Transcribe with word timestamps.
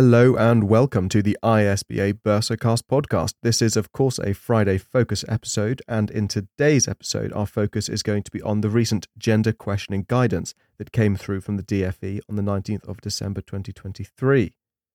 Hello 0.00 0.34
and 0.34 0.64
welcome 0.64 1.10
to 1.10 1.20
the 1.22 1.36
ISBA 1.42 2.14
Bursarcast 2.24 2.84
podcast. 2.90 3.34
This 3.42 3.60
is, 3.60 3.76
of 3.76 3.92
course, 3.92 4.18
a 4.18 4.32
Friday 4.32 4.78
focus 4.78 5.26
episode, 5.28 5.82
and 5.86 6.10
in 6.10 6.26
today's 6.26 6.88
episode, 6.88 7.34
our 7.34 7.44
focus 7.44 7.86
is 7.86 8.02
going 8.02 8.22
to 8.22 8.30
be 8.30 8.40
on 8.40 8.62
the 8.62 8.70
recent 8.70 9.08
gender 9.18 9.52
questioning 9.52 10.06
guidance 10.08 10.54
that 10.78 10.92
came 10.92 11.16
through 11.16 11.42
from 11.42 11.58
the 11.58 11.62
DFE 11.62 12.20
on 12.30 12.36
the 12.36 12.42
19th 12.42 12.88
of 12.88 13.02
December 13.02 13.42
2023. 13.42 14.54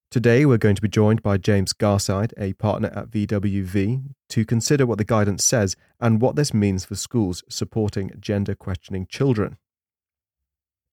Today, 0.10 0.44
we're 0.44 0.58
going 0.58 0.76
to 0.76 0.82
be 0.82 0.90
joined 0.90 1.22
by 1.22 1.38
James 1.38 1.72
Garside, 1.72 2.34
a 2.36 2.54
partner 2.54 2.92
at 2.96 3.12
VWV, 3.12 4.06
to 4.30 4.44
consider 4.44 4.88
what 4.88 4.98
the 4.98 5.04
guidance 5.04 5.44
says 5.44 5.76
and 6.00 6.20
what 6.20 6.36
this 6.36 6.52
means 6.52 6.84
for 6.84 6.96
schools 6.96 7.44
supporting 7.48 8.10
gender 8.20 8.56
questioning 8.56 9.06
children. 9.06 9.58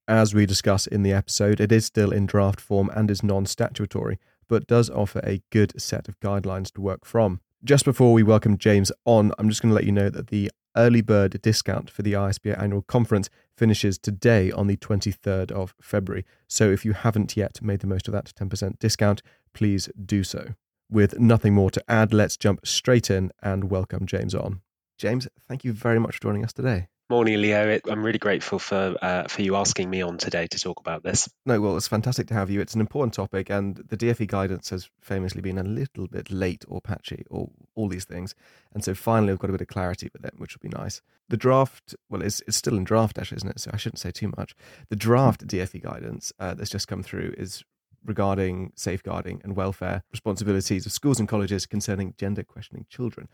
As 0.08 0.34
we 0.34 0.46
discuss 0.46 0.88
in 0.88 1.04
the 1.04 1.12
episode, 1.12 1.60
it 1.60 1.70
is 1.70 1.86
still 1.86 2.10
in 2.10 2.26
draft 2.26 2.60
form 2.60 2.90
and 2.92 3.08
is 3.08 3.22
non 3.22 3.46
statutory, 3.46 4.18
but 4.48 4.66
does 4.66 4.90
offer 4.90 5.20
a 5.22 5.42
good 5.50 5.80
set 5.80 6.08
of 6.08 6.18
guidelines 6.18 6.72
to 6.72 6.80
work 6.80 7.04
from. 7.04 7.40
Just 7.62 7.84
before 7.84 8.12
we 8.12 8.24
welcome 8.24 8.58
James 8.58 8.90
on, 9.04 9.30
I'm 9.38 9.48
just 9.48 9.62
going 9.62 9.70
to 9.70 9.76
let 9.76 9.84
you 9.84 9.92
know 9.92 10.10
that 10.10 10.26
the 10.26 10.50
early 10.76 11.02
bird 11.02 11.40
discount 11.40 11.88
for 11.88 12.02
the 12.02 12.14
ISBA 12.14 12.60
annual 12.60 12.82
conference 12.82 13.30
finishes 13.56 13.96
today 13.96 14.50
on 14.50 14.66
the 14.66 14.76
23rd 14.76 15.52
of 15.52 15.72
February. 15.80 16.24
So 16.48 16.68
if 16.72 16.84
you 16.84 16.94
haven't 16.94 17.36
yet 17.36 17.62
made 17.62 17.78
the 17.78 17.86
most 17.86 18.08
of 18.08 18.12
that 18.12 18.32
10% 18.34 18.80
discount, 18.80 19.22
please 19.52 19.88
do 20.04 20.24
so. 20.24 20.54
With 20.90 21.20
nothing 21.20 21.54
more 21.54 21.70
to 21.70 21.84
add, 21.88 22.12
let's 22.12 22.36
jump 22.36 22.66
straight 22.66 23.08
in 23.08 23.30
and 23.40 23.70
welcome 23.70 24.06
James 24.06 24.34
on. 24.34 24.62
James, 24.98 25.28
thank 25.46 25.62
you 25.62 25.72
very 25.72 26.00
much 26.00 26.16
for 26.16 26.22
joining 26.22 26.44
us 26.44 26.52
today. 26.52 26.88
Morning, 27.10 27.40
Leo. 27.42 27.78
I'm 27.90 28.02
really 28.02 28.18
grateful 28.18 28.58
for 28.58 28.96
uh, 29.02 29.24
for 29.28 29.42
you 29.42 29.56
asking 29.56 29.90
me 29.90 30.00
on 30.00 30.16
today 30.16 30.46
to 30.46 30.58
talk 30.58 30.80
about 30.80 31.02
this. 31.02 31.28
No, 31.44 31.60
well, 31.60 31.76
it's 31.76 31.88
fantastic 31.88 32.26
to 32.28 32.34
have 32.34 32.48
you. 32.48 32.60
It's 32.60 32.74
an 32.74 32.80
important 32.80 33.12
topic, 33.12 33.50
and 33.50 33.76
the 33.76 33.96
DFE 33.96 34.26
guidance 34.28 34.70
has 34.70 34.88
famously 35.00 35.42
been 35.42 35.58
a 35.58 35.62
little 35.62 36.06
bit 36.06 36.30
late 36.30 36.64
or 36.68 36.80
patchy, 36.80 37.24
or 37.28 37.50
all 37.74 37.88
these 37.88 38.06
things. 38.06 38.34
And 38.72 38.82
so 38.82 38.94
finally, 38.94 39.32
we've 39.32 39.38
got 39.38 39.50
a 39.50 39.52
bit 39.52 39.60
of 39.60 39.68
clarity 39.68 40.08
with 40.12 40.24
it, 40.24 40.34
which 40.38 40.54
will 40.54 40.68
be 40.68 40.74
nice. 40.74 41.02
The 41.28 41.36
draft, 41.36 41.94
well, 42.08 42.22
it's, 42.22 42.40
it's 42.46 42.56
still 42.56 42.76
in 42.76 42.84
draft, 42.84 43.18
actually, 43.18 43.36
isn't 43.36 43.50
it? 43.50 43.60
So 43.60 43.70
I 43.74 43.76
shouldn't 43.76 44.00
say 44.00 44.10
too 44.10 44.32
much. 44.36 44.54
The 44.88 44.96
draft 44.96 45.46
DFE 45.46 45.82
guidance 45.82 46.32
uh, 46.38 46.54
that's 46.54 46.70
just 46.70 46.88
come 46.88 47.02
through 47.02 47.34
is 47.36 47.62
regarding 48.04 48.72
safeguarding 48.74 49.40
and 49.44 49.54
welfare 49.54 50.02
responsibilities 50.10 50.86
of 50.86 50.92
schools 50.92 51.20
and 51.20 51.28
colleges 51.28 51.66
concerning 51.66 52.14
gender 52.16 52.42
questioning 52.42 52.86
children. 52.88 53.28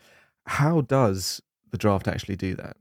How 0.46 0.80
does 0.80 1.40
the 1.70 1.78
draft 1.78 2.08
actually 2.08 2.36
do 2.36 2.54
that? 2.56 2.76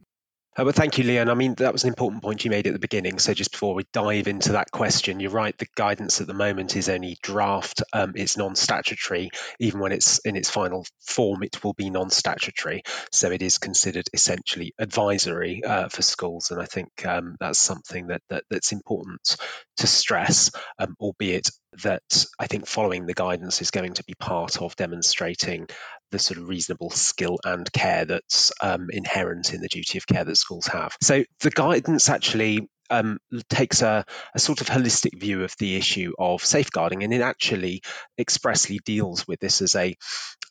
Uh, 0.58 0.64
well, 0.64 0.74
thank 0.74 0.98
you, 0.98 1.04
Leon. 1.04 1.30
I 1.30 1.36
mean, 1.36 1.54
that 1.56 1.72
was 1.72 1.84
an 1.84 1.90
important 1.90 2.24
point 2.24 2.44
you 2.44 2.50
made 2.50 2.66
at 2.66 2.74
the 2.74 2.80
beginning. 2.80 3.20
So, 3.20 3.32
just 3.36 3.52
before 3.52 3.76
we 3.76 3.86
dive 3.94 4.28
into 4.28 4.54
that 4.54 4.72
question, 4.72 5.20
you're 5.20 5.30
right. 5.30 5.56
The 5.56 5.68
guidance 5.76 6.20
at 6.20 6.26
the 6.26 6.34
moment 6.34 6.76
is 6.76 6.90
only 6.90 7.16
draft. 7.22 7.84
Um, 7.94 8.14
it's 8.16 8.38
non-statutory. 8.38 9.30
Even 9.60 9.82
when 9.82 9.92
it's 9.92 10.18
in 10.20 10.36
its 10.36 10.50
final 10.50 10.84
form, 11.06 11.44
it 11.44 11.64
will 11.64 11.74
be 11.74 11.92
non-statutory. 11.92 12.82
So, 13.12 13.30
it 13.30 13.44
is 13.44 13.60
considered 13.60 14.08
essentially 14.14 14.74
advisory 14.80 15.64
uh, 15.64 15.90
for 15.90 16.02
schools, 16.02 16.50
and 16.50 16.60
I 16.60 16.66
think 16.66 17.06
um, 17.06 17.36
that's 17.40 17.60
something 17.60 18.08
that, 18.08 18.24
that, 18.30 18.44
that's 18.50 18.72
important 18.72 19.38
to 19.78 19.86
stress, 19.86 20.50
um, 20.80 20.96
albeit 21.00 21.52
that 21.84 22.26
I 22.40 22.48
think 22.48 22.68
following 22.68 23.06
the 23.06 23.14
guidance 23.14 23.62
is 23.62 23.72
going 23.72 23.94
to 23.96 24.04
be 24.04 24.14
part 24.16 24.62
of 24.62 24.76
demonstrating 24.76 25.68
the 26.12 26.20
sort 26.20 26.38
of 26.38 26.48
reasonable 26.48 26.90
skill 26.90 27.38
and 27.44 27.72
care 27.72 28.06
that's 28.06 28.52
um, 28.62 28.88
inherent 28.92 29.54
in 29.54 29.62
the 29.62 29.68
duty 29.68 29.98
of 29.98 30.08
care 30.08 30.24
that 30.24 30.36
schools 30.38 30.68
have. 30.68 30.96
So 31.02 31.24
the 31.42 31.52
guidance 31.52 32.10
actually 32.10 32.70
um, 32.90 33.18
takes 33.50 33.82
a, 33.82 34.06
a, 34.34 34.40
sort 34.40 34.62
of 34.62 34.68
holistic 34.68 35.20
view 35.20 35.44
of 35.44 35.54
the 35.60 35.76
issue 35.76 36.14
of 36.18 36.44
safeguarding, 36.44 37.04
and 37.04 37.14
it 37.14 37.22
actually 37.22 37.82
expressly 38.18 38.80
deals 38.86 39.28
with 39.28 39.40
this 39.40 39.62
as 39.62 39.76
a, 39.76 39.96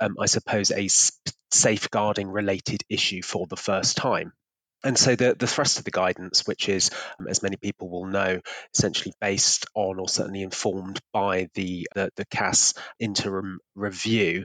um, 0.00 0.16
I 0.20 0.26
suppose, 0.26 0.70
a 0.70 0.88
safeguarding 1.50 2.28
related 2.28 2.82
issue 2.90 3.22
for 3.22 3.46
the 3.46 3.56
first 3.56 3.96
time. 3.96 4.32
And 4.84 4.98
so 4.98 5.16
the, 5.16 5.34
the 5.38 5.46
thrust 5.46 5.78
of 5.78 5.84
the 5.84 5.90
guidance, 5.90 6.46
which 6.46 6.68
is, 6.68 6.90
um, 7.18 7.26
as 7.28 7.42
many 7.42 7.56
people 7.56 7.88
will 7.88 8.06
know, 8.06 8.40
essentially 8.74 9.12
based 9.20 9.66
on 9.74 9.98
or 9.98 10.08
certainly 10.08 10.42
informed 10.42 11.00
by 11.12 11.48
the, 11.54 11.88
the, 11.94 12.10
the 12.16 12.26
Cass 12.26 12.74
interim 13.00 13.58
review, 13.74 14.44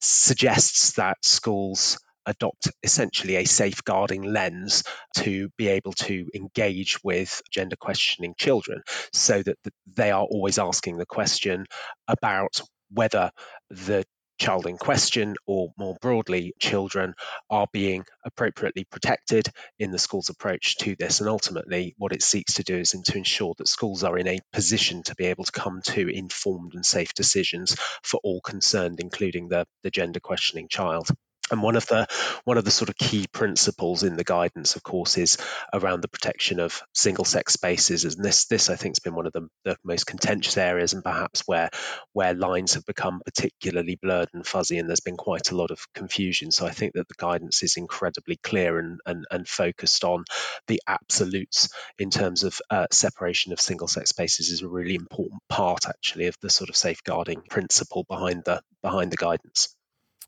suggests 0.00 0.92
that 0.92 1.18
schools 1.22 1.98
adopt 2.26 2.70
essentially 2.82 3.36
a 3.36 3.44
safeguarding 3.44 4.22
lens 4.22 4.84
to 5.16 5.48
be 5.56 5.68
able 5.68 5.92
to 5.92 6.26
engage 6.34 7.02
with 7.02 7.40
gender 7.50 7.76
questioning 7.76 8.34
children 8.38 8.82
so 9.12 9.42
that 9.42 9.56
they 9.94 10.10
are 10.10 10.24
always 10.24 10.58
asking 10.58 10.98
the 10.98 11.06
question 11.06 11.64
about 12.06 12.60
whether 12.90 13.30
the 13.70 14.04
child 14.40 14.66
in 14.66 14.78
question 14.78 15.36
or 15.46 15.72
more 15.78 15.96
broadly 16.00 16.54
children 16.58 17.14
are 17.50 17.68
being 17.72 18.04
appropriately 18.24 18.84
protected 18.84 19.46
in 19.78 19.90
the 19.92 19.98
school's 19.98 20.30
approach 20.30 20.78
to 20.78 20.96
this. 20.96 21.20
And 21.20 21.28
ultimately 21.28 21.94
what 21.98 22.12
it 22.12 22.22
seeks 22.22 22.54
to 22.54 22.64
do 22.64 22.78
is 22.78 22.90
to 22.90 23.16
ensure 23.16 23.54
that 23.58 23.68
schools 23.68 24.02
are 24.02 24.18
in 24.18 24.26
a 24.26 24.40
position 24.52 25.02
to 25.04 25.14
be 25.14 25.26
able 25.26 25.44
to 25.44 25.52
come 25.52 25.82
to 25.84 26.08
informed 26.08 26.74
and 26.74 26.84
safe 26.84 27.14
decisions 27.14 27.76
for 28.02 28.18
all 28.24 28.40
concerned 28.40 28.98
including 29.00 29.48
the, 29.48 29.66
the 29.82 29.90
gender 29.90 30.20
questioning 30.20 30.68
child 30.68 31.08
and 31.50 31.62
one 31.62 31.76
of 31.76 31.86
the 31.86 32.06
one 32.44 32.58
of 32.58 32.64
the 32.64 32.70
sort 32.70 32.88
of 32.88 32.96
key 32.96 33.26
principles 33.32 34.02
in 34.02 34.16
the 34.16 34.24
guidance, 34.24 34.76
of 34.76 34.82
course, 34.82 35.18
is 35.18 35.38
around 35.72 36.02
the 36.02 36.08
protection 36.08 36.60
of 36.60 36.82
single 36.94 37.24
sex 37.24 37.52
spaces. 37.52 38.04
And 38.04 38.24
this 38.24 38.46
this 38.46 38.70
I 38.70 38.76
think 38.76 38.92
has 38.92 39.00
been 39.00 39.14
one 39.14 39.26
of 39.26 39.32
the, 39.32 39.48
the 39.64 39.76
most 39.84 40.06
contentious 40.06 40.56
areas 40.56 40.92
and 40.92 41.02
perhaps 41.04 41.42
where 41.46 41.70
where 42.12 42.34
lines 42.34 42.74
have 42.74 42.86
become 42.86 43.20
particularly 43.24 43.98
blurred 44.00 44.28
and 44.34 44.46
fuzzy 44.46 44.78
and 44.78 44.88
there's 44.88 45.00
been 45.00 45.16
quite 45.16 45.50
a 45.50 45.56
lot 45.56 45.70
of 45.70 45.86
confusion. 45.94 46.50
So 46.50 46.66
I 46.66 46.70
think 46.70 46.94
that 46.94 47.08
the 47.08 47.14
guidance 47.16 47.62
is 47.62 47.76
incredibly 47.76 48.36
clear 48.36 48.78
and 48.78 49.00
and, 49.06 49.24
and 49.30 49.48
focused 49.48 50.04
on 50.04 50.24
the 50.66 50.80
absolutes 50.86 51.68
in 51.98 52.10
terms 52.10 52.44
of 52.44 52.60
uh, 52.70 52.86
separation 52.90 53.52
of 53.52 53.60
single 53.60 53.88
sex 53.88 54.10
spaces 54.10 54.50
is 54.50 54.62
a 54.62 54.68
really 54.68 54.94
important 54.94 55.42
part 55.48 55.86
actually 55.88 56.26
of 56.26 56.36
the 56.40 56.50
sort 56.50 56.70
of 56.70 56.76
safeguarding 56.76 57.42
principle 57.48 58.04
behind 58.08 58.44
the 58.44 58.62
behind 58.82 59.10
the 59.10 59.16
guidance. 59.16 59.74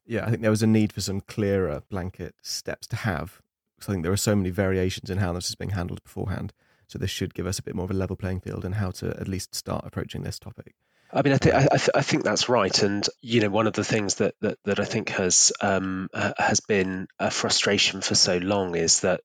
Yeah, 0.06 0.24
I 0.24 0.30
think 0.30 0.42
there 0.42 0.50
was 0.50 0.62
a 0.62 0.66
need 0.66 0.92
for 0.92 1.00
some 1.00 1.20
clearer 1.20 1.82
blanket 1.88 2.34
steps 2.42 2.86
to 2.88 2.96
have. 2.96 3.40
Because 3.76 3.90
I 3.90 3.92
think 3.92 4.04
there 4.04 4.12
are 4.12 4.16
so 4.16 4.36
many 4.36 4.50
variations 4.50 5.10
in 5.10 5.18
how 5.18 5.32
this 5.32 5.48
is 5.48 5.54
being 5.54 5.70
handled 5.70 6.02
beforehand. 6.02 6.52
So 6.86 6.98
this 6.98 7.10
should 7.10 7.34
give 7.34 7.46
us 7.46 7.58
a 7.58 7.62
bit 7.62 7.74
more 7.74 7.84
of 7.84 7.90
a 7.90 7.94
level 7.94 8.16
playing 8.16 8.40
field 8.40 8.64
and 8.64 8.74
how 8.74 8.90
to 8.92 9.08
at 9.18 9.28
least 9.28 9.54
start 9.54 9.86
approaching 9.86 10.22
this 10.22 10.38
topic. 10.38 10.74
I 11.12 11.22
mean, 11.22 11.34
I 11.34 11.38
think 11.38 11.54
I, 11.54 11.66
th- 11.66 11.90
I, 11.94 12.00
think 12.00 12.24
that's 12.24 12.48
right, 12.48 12.82
and 12.82 13.06
you 13.20 13.40
know, 13.42 13.50
one 13.50 13.66
of 13.66 13.74
the 13.74 13.84
things 13.84 14.14
that 14.14 14.34
that, 14.40 14.58
that 14.64 14.80
I 14.80 14.84
think 14.84 15.10
has 15.10 15.52
um, 15.60 16.08
has 16.38 16.60
been 16.60 17.06
a 17.18 17.30
frustration 17.30 18.00
for 18.00 18.14
so 18.14 18.38
long 18.38 18.76
is 18.76 19.00
that 19.00 19.20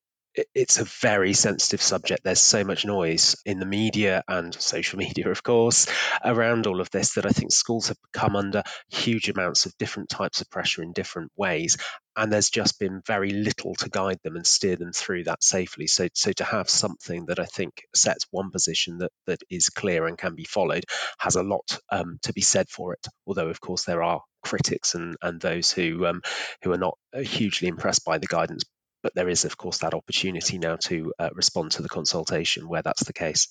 it's 0.54 0.78
a 0.78 0.84
very 0.84 1.32
sensitive 1.32 1.82
subject. 1.82 2.22
There's 2.24 2.40
so 2.40 2.64
much 2.64 2.84
noise 2.84 3.36
in 3.44 3.58
the 3.58 3.66
media 3.66 4.22
and 4.28 4.54
social 4.54 4.98
media, 4.98 5.30
of 5.30 5.42
course, 5.42 5.86
around 6.24 6.66
all 6.66 6.80
of 6.80 6.90
this 6.90 7.14
that 7.14 7.26
I 7.26 7.30
think 7.30 7.52
schools 7.52 7.88
have 7.88 7.98
come 8.12 8.36
under 8.36 8.62
huge 8.90 9.28
amounts 9.28 9.66
of 9.66 9.76
different 9.78 10.08
types 10.08 10.40
of 10.40 10.50
pressure 10.50 10.82
in 10.82 10.92
different 10.92 11.32
ways. 11.36 11.76
And 12.16 12.32
there's 12.32 12.50
just 12.50 12.80
been 12.80 13.00
very 13.06 13.30
little 13.30 13.74
to 13.76 13.88
guide 13.88 14.18
them 14.24 14.34
and 14.34 14.46
steer 14.46 14.74
them 14.74 14.92
through 14.92 15.24
that 15.24 15.44
safely. 15.44 15.86
So, 15.86 16.08
so 16.14 16.32
to 16.32 16.44
have 16.44 16.68
something 16.68 17.26
that 17.26 17.38
I 17.38 17.44
think 17.44 17.82
sets 17.94 18.26
one 18.30 18.50
position 18.50 18.98
that, 18.98 19.12
that 19.26 19.40
is 19.48 19.68
clear 19.68 20.06
and 20.06 20.18
can 20.18 20.34
be 20.34 20.44
followed 20.44 20.84
has 21.18 21.36
a 21.36 21.44
lot 21.44 21.78
um, 21.92 22.18
to 22.22 22.32
be 22.32 22.40
said 22.40 22.68
for 22.70 22.94
it. 22.94 23.06
Although, 23.26 23.48
of 23.48 23.60
course, 23.60 23.84
there 23.84 24.02
are 24.02 24.20
critics 24.42 24.94
and, 24.94 25.16
and 25.22 25.40
those 25.40 25.70
who 25.70 26.06
um, 26.06 26.22
who 26.62 26.72
are 26.72 26.78
not 26.78 26.96
hugely 27.14 27.68
impressed 27.68 28.04
by 28.04 28.18
the 28.18 28.26
guidance 28.26 28.64
but 29.02 29.14
there 29.14 29.28
is, 29.28 29.44
of 29.44 29.56
course, 29.56 29.78
that 29.78 29.94
opportunity 29.94 30.58
now 30.58 30.76
to 30.76 31.12
uh, 31.18 31.30
respond 31.34 31.72
to 31.72 31.82
the 31.82 31.88
consultation 31.88 32.68
where 32.68 32.82
that's 32.82 33.04
the 33.04 33.12
case. 33.12 33.48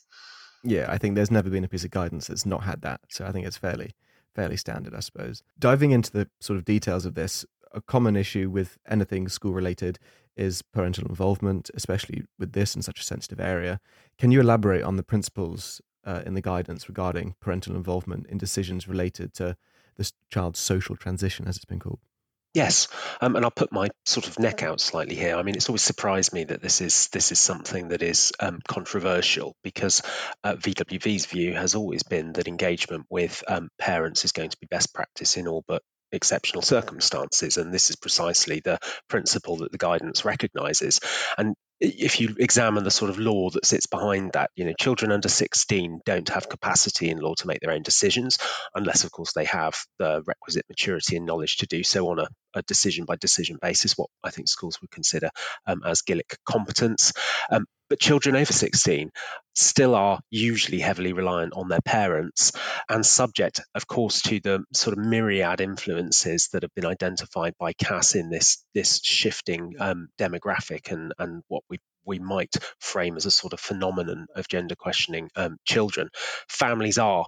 Yeah, 0.63 0.87
I 0.89 0.97
think 0.97 1.15
there's 1.15 1.31
never 1.31 1.49
been 1.49 1.63
a 1.63 1.67
piece 1.69 1.83
of 1.83 1.91
guidance 1.91 2.27
that's 2.27 2.45
not 2.45 2.63
had 2.63 2.81
that. 2.81 3.01
So 3.09 3.25
I 3.25 3.31
think 3.31 3.45
it's 3.45 3.57
fairly 3.57 3.95
fairly 4.35 4.57
standard, 4.57 4.93
I 4.93 4.99
suppose. 4.99 5.41
Diving 5.57 5.91
into 5.91 6.11
the 6.11 6.29
sort 6.39 6.57
of 6.57 6.65
details 6.65 7.05
of 7.05 7.15
this, 7.15 7.43
a 7.73 7.81
common 7.81 8.15
issue 8.15 8.51
with 8.51 8.77
anything 8.87 9.27
school 9.29 9.51
related 9.51 9.97
is 10.35 10.61
parental 10.61 11.07
involvement, 11.07 11.71
especially 11.73 12.23
with 12.37 12.51
this 12.53 12.75
in 12.75 12.83
such 12.83 12.99
a 12.99 13.03
sensitive 13.03 13.39
area. 13.39 13.79
Can 14.19 14.31
you 14.31 14.39
elaborate 14.39 14.83
on 14.83 14.95
the 14.95 15.03
principles 15.03 15.81
uh, 16.05 16.21
in 16.25 16.35
the 16.35 16.41
guidance 16.41 16.87
regarding 16.87 17.33
parental 17.39 17.75
involvement 17.75 18.27
in 18.27 18.37
decisions 18.37 18.87
related 18.87 19.33
to 19.33 19.57
this 19.97 20.13
child's 20.29 20.59
social 20.59 20.95
transition, 20.95 21.47
as 21.47 21.55
it's 21.55 21.65
been 21.65 21.79
called? 21.79 21.99
Yes, 22.53 22.87
um, 23.21 23.35
and 23.35 23.45
I'll 23.45 23.51
put 23.51 23.71
my 23.71 23.89
sort 24.05 24.27
of 24.27 24.39
neck 24.39 24.63
out 24.63 24.81
slightly 24.81 25.15
here. 25.15 25.35
I 25.35 25.43
mean, 25.43 25.55
it's 25.55 25.69
always 25.69 25.83
surprised 25.83 26.33
me 26.33 26.45
that 26.45 26.61
this 26.61 26.81
is 26.81 27.07
this 27.09 27.31
is 27.31 27.39
something 27.39 27.89
that 27.89 28.01
is 28.01 28.31
um, 28.39 28.59
controversial 28.67 29.55
because 29.63 30.01
uh, 30.43 30.55
VWV's 30.55 31.27
view 31.27 31.53
has 31.53 31.75
always 31.75 32.03
been 32.03 32.33
that 32.33 32.47
engagement 32.47 33.05
with 33.09 33.43
um, 33.47 33.69
parents 33.77 34.25
is 34.25 34.31
going 34.31 34.49
to 34.49 34.57
be 34.59 34.67
best 34.71 34.93
practice 34.93 35.37
in 35.37 35.47
all 35.47 35.63
but 35.67 35.83
exceptional 36.11 36.61
circumstances, 36.61 37.57
and 37.57 37.73
this 37.73 37.89
is 37.89 37.95
precisely 37.95 38.61
the 38.63 38.79
principle 39.07 39.57
that 39.57 39.71
the 39.71 39.77
guidance 39.77 40.25
recognises. 40.25 40.99
And 41.37 41.53
if 41.79 42.19
you 42.19 42.35
examine 42.39 42.83
the 42.83 42.91
sort 42.91 43.11
of 43.11 43.19
law 43.19 43.49
that 43.51 43.65
sits 43.65 43.85
behind 43.85 44.31
that, 44.33 44.49
you 44.55 44.65
know, 44.65 44.73
children 44.79 45.11
under 45.11 45.29
16 45.29 46.01
don't 46.05 46.29
have 46.29 46.49
capacity 46.49 47.09
in 47.09 47.19
law 47.19 47.35
to 47.35 47.47
make 47.47 47.59
their 47.59 47.71
own 47.71 47.83
decisions, 47.83 48.39
unless, 48.73 49.03
of 49.03 49.11
course, 49.11 49.33
they 49.33 49.45
have 49.45 49.77
the 49.99 50.23
requisite 50.25 50.65
maturity 50.69 51.17
and 51.17 51.25
knowledge 51.25 51.57
to 51.57 51.67
do 51.67 51.83
so 51.83 52.09
on 52.09 52.19
a, 52.19 52.27
a 52.55 52.63
decision 52.63 53.05
by 53.05 53.15
decision 53.15 53.59
basis, 53.61 53.97
what 53.97 54.09
I 54.23 54.31
think 54.31 54.47
schools 54.47 54.81
would 54.81 54.91
consider 54.91 55.29
um, 55.67 55.81
as 55.85 56.01
Gillick 56.01 56.35
competence. 56.45 57.13
Um, 57.51 57.65
but 57.89 57.99
children 57.99 58.35
over 58.35 58.51
16 58.51 59.11
still 59.55 59.95
are 59.95 60.19
usually 60.29 60.79
heavily 60.79 61.13
reliant 61.13 61.53
on 61.55 61.69
their 61.69 61.81
parents 61.81 62.51
and 62.89 63.05
subject, 63.05 63.61
of 63.75 63.87
course, 63.87 64.21
to 64.23 64.39
the 64.39 64.63
sort 64.73 64.97
of 64.97 65.03
myriad 65.03 65.61
influences 65.61 66.49
that 66.51 66.63
have 66.63 66.73
been 66.75 66.85
identified 66.85 67.53
by 67.59 67.73
Cass 67.73 68.15
in 68.15 68.29
this 68.29 68.63
this 68.73 68.99
shifting 69.03 69.75
um, 69.79 70.09
demographic 70.19 70.91
and 70.91 71.13
and 71.17 71.43
what 71.47 71.63
we 72.07 72.19
might 72.19 72.55
frame 72.79 73.17
as 73.17 73.25
a 73.25 73.31
sort 73.31 73.53
of 73.53 73.59
phenomenon 73.59 74.27
of 74.35 74.47
gender 74.47 74.75
questioning 74.75 75.29
um, 75.35 75.57
children. 75.65 76.09
Families 76.47 76.97
are 76.97 77.25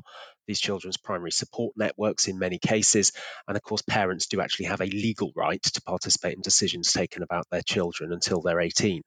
these 0.49 0.59
children's 0.59 0.97
primary 0.97 1.31
support 1.31 1.73
networks 1.77 2.27
in 2.27 2.39
many 2.39 2.57
cases. 2.57 3.11
And 3.47 3.55
of 3.55 3.61
course, 3.61 3.83
parents 3.83 4.25
do 4.25 4.41
actually 4.41 4.65
have 4.65 4.81
a 4.81 4.85
legal 4.85 5.31
right 5.35 5.61
to 5.61 5.81
participate 5.83 6.33
in 6.33 6.41
decisions 6.41 6.91
taken 6.91 7.21
about 7.21 7.45
their 7.51 7.61
children 7.61 8.11
until 8.11 8.41
they're 8.41 8.59
18. 8.59 9.03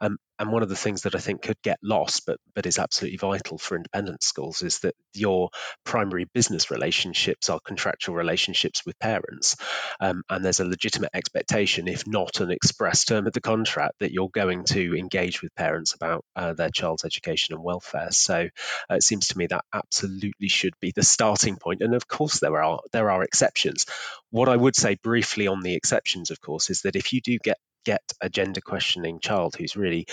Um, 0.00 0.16
and 0.38 0.52
one 0.52 0.62
of 0.62 0.68
the 0.68 0.76
things 0.76 1.02
that 1.02 1.14
I 1.14 1.18
think 1.18 1.42
could 1.42 1.60
get 1.62 1.78
lost, 1.82 2.24
but 2.26 2.38
but 2.54 2.66
is 2.66 2.78
absolutely 2.78 3.16
vital 3.16 3.58
for 3.58 3.76
independent 3.76 4.22
schools, 4.22 4.62
is 4.62 4.80
that 4.80 4.94
your 5.14 5.48
primary 5.84 6.26
business 6.34 6.70
relationships 6.70 7.48
are 7.48 7.60
contractual 7.64 8.14
relationships 8.14 8.82
with 8.84 8.98
parents, 8.98 9.56
um, 10.00 10.22
and 10.28 10.44
there's 10.44 10.60
a 10.60 10.64
legitimate 10.64 11.10
expectation, 11.14 11.88
if 11.88 12.06
not 12.06 12.40
an 12.40 12.50
express 12.50 13.04
term 13.04 13.26
of 13.26 13.32
the 13.32 13.40
contract, 13.40 13.94
that 14.00 14.12
you're 14.12 14.28
going 14.28 14.64
to 14.64 14.94
engage 14.96 15.42
with 15.42 15.54
parents 15.54 15.94
about 15.94 16.24
uh, 16.34 16.52
their 16.52 16.70
child's 16.70 17.04
education 17.04 17.54
and 17.54 17.64
welfare. 17.64 18.10
So 18.10 18.48
uh, 18.90 18.94
it 18.94 19.02
seems 19.02 19.28
to 19.28 19.38
me 19.38 19.46
that 19.46 19.64
absolutely 19.72 20.48
should 20.48 20.74
be 20.80 20.92
the 20.94 21.02
starting 21.02 21.56
point. 21.56 21.82
And 21.82 21.94
of 21.94 22.08
course, 22.08 22.40
there 22.40 22.62
are 22.62 22.80
there 22.92 23.10
are 23.10 23.22
exceptions. 23.22 23.86
What 24.30 24.48
I 24.48 24.56
would 24.56 24.76
say 24.76 24.96
briefly 25.02 25.46
on 25.46 25.62
the 25.62 25.74
exceptions, 25.74 26.30
of 26.30 26.40
course, 26.40 26.70
is 26.70 26.82
that 26.82 26.96
if 26.96 27.12
you 27.12 27.20
do 27.20 27.38
get 27.38 27.58
get 27.86 28.02
a 28.20 28.28
gender 28.28 28.60
questioning 28.60 29.20
child 29.20 29.54
who's 29.54 29.76
really 29.76 30.06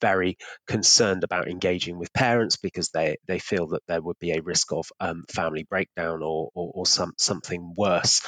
very 0.00 0.36
concerned 0.66 1.22
about 1.22 1.48
engaging 1.48 1.96
with 1.96 2.12
parents 2.12 2.56
because 2.56 2.90
they, 2.90 3.16
they 3.28 3.38
feel 3.38 3.68
that 3.68 3.82
there 3.86 4.02
would 4.02 4.18
be 4.18 4.32
a 4.32 4.42
risk 4.42 4.72
of 4.72 4.86
um, 4.98 5.24
family 5.30 5.62
breakdown 5.62 6.22
or, 6.24 6.50
or, 6.54 6.72
or 6.74 6.86
some, 6.86 7.12
something 7.18 7.72
worse 7.76 8.20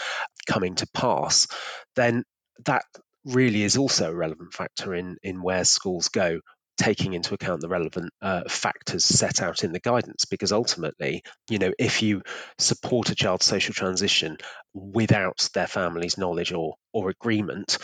coming 0.46 0.76
to 0.76 0.86
pass, 0.94 1.48
then 1.96 2.22
that 2.64 2.84
really 3.24 3.64
is 3.64 3.76
also 3.76 4.08
a 4.08 4.14
relevant 4.14 4.54
factor 4.54 4.94
in, 4.94 5.16
in 5.24 5.42
where 5.42 5.64
schools 5.64 6.08
go 6.08 6.40
taking 6.82 7.14
into 7.14 7.34
account 7.34 7.60
the 7.60 7.68
relevant 7.68 8.12
uh, 8.20 8.42
factors 8.48 9.04
set 9.04 9.40
out 9.40 9.62
in 9.62 9.72
the 9.72 9.80
guidance 9.80 10.24
because 10.24 10.52
ultimately 10.52 11.22
you 11.48 11.58
know 11.58 11.72
if 11.78 12.02
you 12.02 12.22
support 12.58 13.10
a 13.10 13.14
child's 13.14 13.46
social 13.46 13.72
transition 13.72 14.36
without 14.74 15.48
their 15.54 15.66
family's 15.66 16.18
knowledge 16.18 16.52
or 16.52 16.74
or 16.92 17.08
agreement 17.08 17.78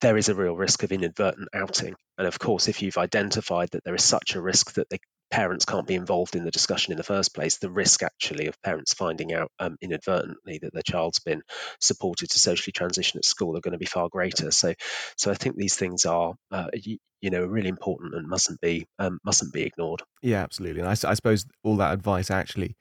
there 0.00 0.16
is 0.16 0.28
a 0.28 0.34
real 0.34 0.54
risk 0.54 0.82
of 0.82 0.92
inadvertent 0.92 1.48
outing. 1.54 1.94
And 2.16 2.26
of 2.26 2.38
course, 2.38 2.68
if 2.68 2.82
you've 2.82 2.98
identified 2.98 3.70
that 3.72 3.84
there 3.84 3.94
is 3.94 4.04
such 4.04 4.34
a 4.34 4.40
risk 4.40 4.74
that 4.74 4.88
the 4.88 5.00
parents 5.30 5.64
can't 5.64 5.86
be 5.86 5.94
involved 5.94 6.34
in 6.34 6.44
the 6.44 6.50
discussion 6.50 6.92
in 6.92 6.96
the 6.96 7.04
first 7.04 7.34
place, 7.34 7.58
the 7.58 7.70
risk 7.70 8.02
actually 8.02 8.46
of 8.46 8.60
parents 8.62 8.94
finding 8.94 9.32
out 9.32 9.50
um, 9.58 9.76
inadvertently 9.80 10.58
that 10.60 10.72
their 10.72 10.82
child's 10.82 11.20
been 11.20 11.42
supported 11.80 12.30
to 12.30 12.38
socially 12.38 12.72
transition 12.72 13.18
at 13.18 13.24
school 13.24 13.56
are 13.56 13.60
going 13.60 13.72
to 13.72 13.78
be 13.78 13.86
far 13.86 14.08
greater. 14.08 14.50
So, 14.50 14.74
so 15.16 15.30
I 15.30 15.34
think 15.34 15.56
these 15.56 15.76
things 15.76 16.04
are, 16.04 16.34
uh, 16.50 16.68
you, 16.74 16.98
you, 17.20 17.30
know, 17.30 17.44
really 17.44 17.68
important 17.68 18.14
and 18.14 18.28
mustn't 18.28 18.60
be 18.60 18.86
um, 18.98 19.20
mustn't 19.24 19.52
be 19.52 19.62
ignored. 19.62 20.02
Yeah, 20.22 20.42
absolutely. 20.42 20.80
And 20.80 20.88
I, 20.88 20.92
I 20.92 21.14
suppose 21.14 21.46
all 21.62 21.76
that 21.76 21.92
advice 21.92 22.30
actually 22.30 22.76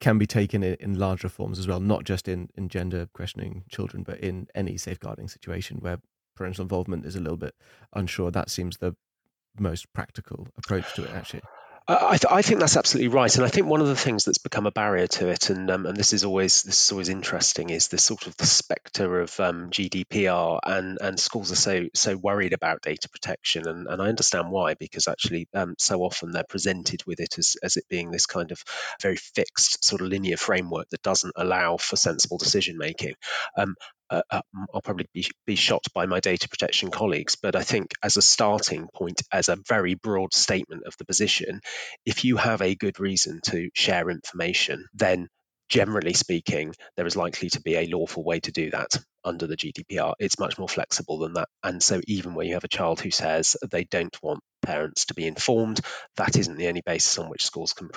can 0.00 0.18
be 0.18 0.26
taken 0.26 0.62
in, 0.62 0.74
in 0.80 0.98
larger 0.98 1.28
forms 1.28 1.58
as 1.58 1.68
well, 1.68 1.80
not 1.80 2.04
just 2.04 2.26
in, 2.26 2.48
in 2.56 2.68
gender 2.68 3.08
questioning 3.14 3.64
children, 3.70 4.02
but 4.02 4.18
in 4.18 4.48
any 4.54 4.76
safeguarding 4.76 5.28
situation 5.28 5.78
where 5.80 5.98
parental 6.34 6.62
involvement 6.62 7.04
is 7.04 7.16
a 7.16 7.20
little 7.20 7.36
bit 7.36 7.54
unsure, 7.94 8.30
that 8.30 8.50
seems 8.50 8.78
the 8.78 8.96
most 9.58 9.92
practical 9.92 10.48
approach 10.56 10.94
to 10.94 11.04
it, 11.04 11.10
actually. 11.10 11.42
I, 11.90 12.18
th- 12.18 12.32
I, 12.32 12.42
think 12.42 12.60
that's 12.60 12.76
absolutely 12.76 13.08
right, 13.08 13.34
and 13.34 13.44
I 13.44 13.48
think 13.48 13.66
one 13.66 13.80
of 13.80 13.88
the 13.88 13.96
things 13.96 14.24
that's 14.24 14.38
become 14.38 14.66
a 14.66 14.70
barrier 14.70 15.08
to 15.08 15.28
it, 15.28 15.50
and 15.50 15.68
um, 15.70 15.86
and 15.86 15.96
this 15.96 16.12
is 16.12 16.24
always 16.24 16.62
this 16.62 16.84
is 16.84 16.92
always 16.92 17.08
interesting, 17.08 17.70
is 17.70 17.88
the 17.88 17.98
sort 17.98 18.28
of 18.28 18.36
the 18.36 18.46
spectre 18.46 19.20
of 19.20 19.40
um, 19.40 19.70
GDPR, 19.70 20.60
and 20.64 20.98
and 21.00 21.18
schools 21.18 21.50
are 21.50 21.56
so 21.56 21.86
so 21.94 22.16
worried 22.16 22.52
about 22.52 22.82
data 22.82 23.08
protection, 23.08 23.66
and, 23.66 23.88
and 23.88 24.00
I 24.00 24.06
understand 24.06 24.52
why, 24.52 24.74
because 24.74 25.08
actually 25.08 25.48
um, 25.52 25.74
so 25.78 26.00
often 26.02 26.30
they're 26.30 26.44
presented 26.48 27.02
with 27.06 27.18
it 27.18 27.38
as 27.38 27.56
as 27.62 27.76
it 27.76 27.84
being 27.88 28.12
this 28.12 28.26
kind 28.26 28.52
of 28.52 28.62
very 29.02 29.16
fixed 29.16 29.84
sort 29.84 30.00
of 30.00 30.08
linear 30.08 30.36
framework 30.36 30.88
that 30.90 31.02
doesn't 31.02 31.34
allow 31.36 31.76
for 31.76 31.96
sensible 31.96 32.38
decision 32.38 32.78
making. 32.78 33.14
Uh, 34.10 34.22
uh, 34.30 34.42
I'll 34.74 34.82
probably 34.82 35.06
be, 35.14 35.26
be 35.46 35.56
shot 35.56 35.84
by 35.94 36.06
my 36.06 36.20
data 36.20 36.48
protection 36.48 36.90
colleagues, 36.90 37.36
but 37.40 37.56
I 37.56 37.62
think 37.62 37.92
as 38.02 38.16
a 38.16 38.22
starting 38.22 38.88
point, 38.94 39.22
as 39.32 39.48
a 39.48 39.58
very 39.68 39.94
broad 39.94 40.34
statement 40.34 40.82
of 40.86 40.94
the 40.98 41.04
position, 41.04 41.60
if 42.04 42.24
you 42.24 42.36
have 42.36 42.60
a 42.62 42.74
good 42.74 43.00
reason 43.00 43.40
to 43.46 43.70
share 43.74 44.10
information, 44.10 44.86
then 44.94 45.28
generally 45.70 46.12
speaking, 46.12 46.74
there 46.96 47.06
is 47.06 47.16
likely 47.16 47.48
to 47.50 47.62
be 47.62 47.76
a 47.76 47.86
lawful 47.86 48.24
way 48.24 48.40
to 48.40 48.52
do 48.52 48.70
that 48.70 48.98
under 49.24 49.46
the 49.46 49.56
GDPR. 49.56 50.14
It's 50.18 50.38
much 50.38 50.58
more 50.58 50.68
flexible 50.68 51.18
than 51.18 51.34
that. 51.34 51.48
And 51.62 51.82
so, 51.82 52.00
even 52.06 52.34
where 52.34 52.44
you 52.44 52.54
have 52.54 52.64
a 52.64 52.68
child 52.68 53.00
who 53.00 53.10
says 53.10 53.56
they 53.70 53.84
don't 53.84 54.16
want 54.22 54.40
parents 54.62 55.06
to 55.06 55.14
be 55.14 55.26
informed, 55.26 55.80
that 56.16 56.36
isn't 56.36 56.56
the 56.56 56.68
only 56.68 56.82
basis 56.84 57.18
on 57.18 57.28
which 57.30 57.44
schools 57.44 57.72
can 57.72 57.88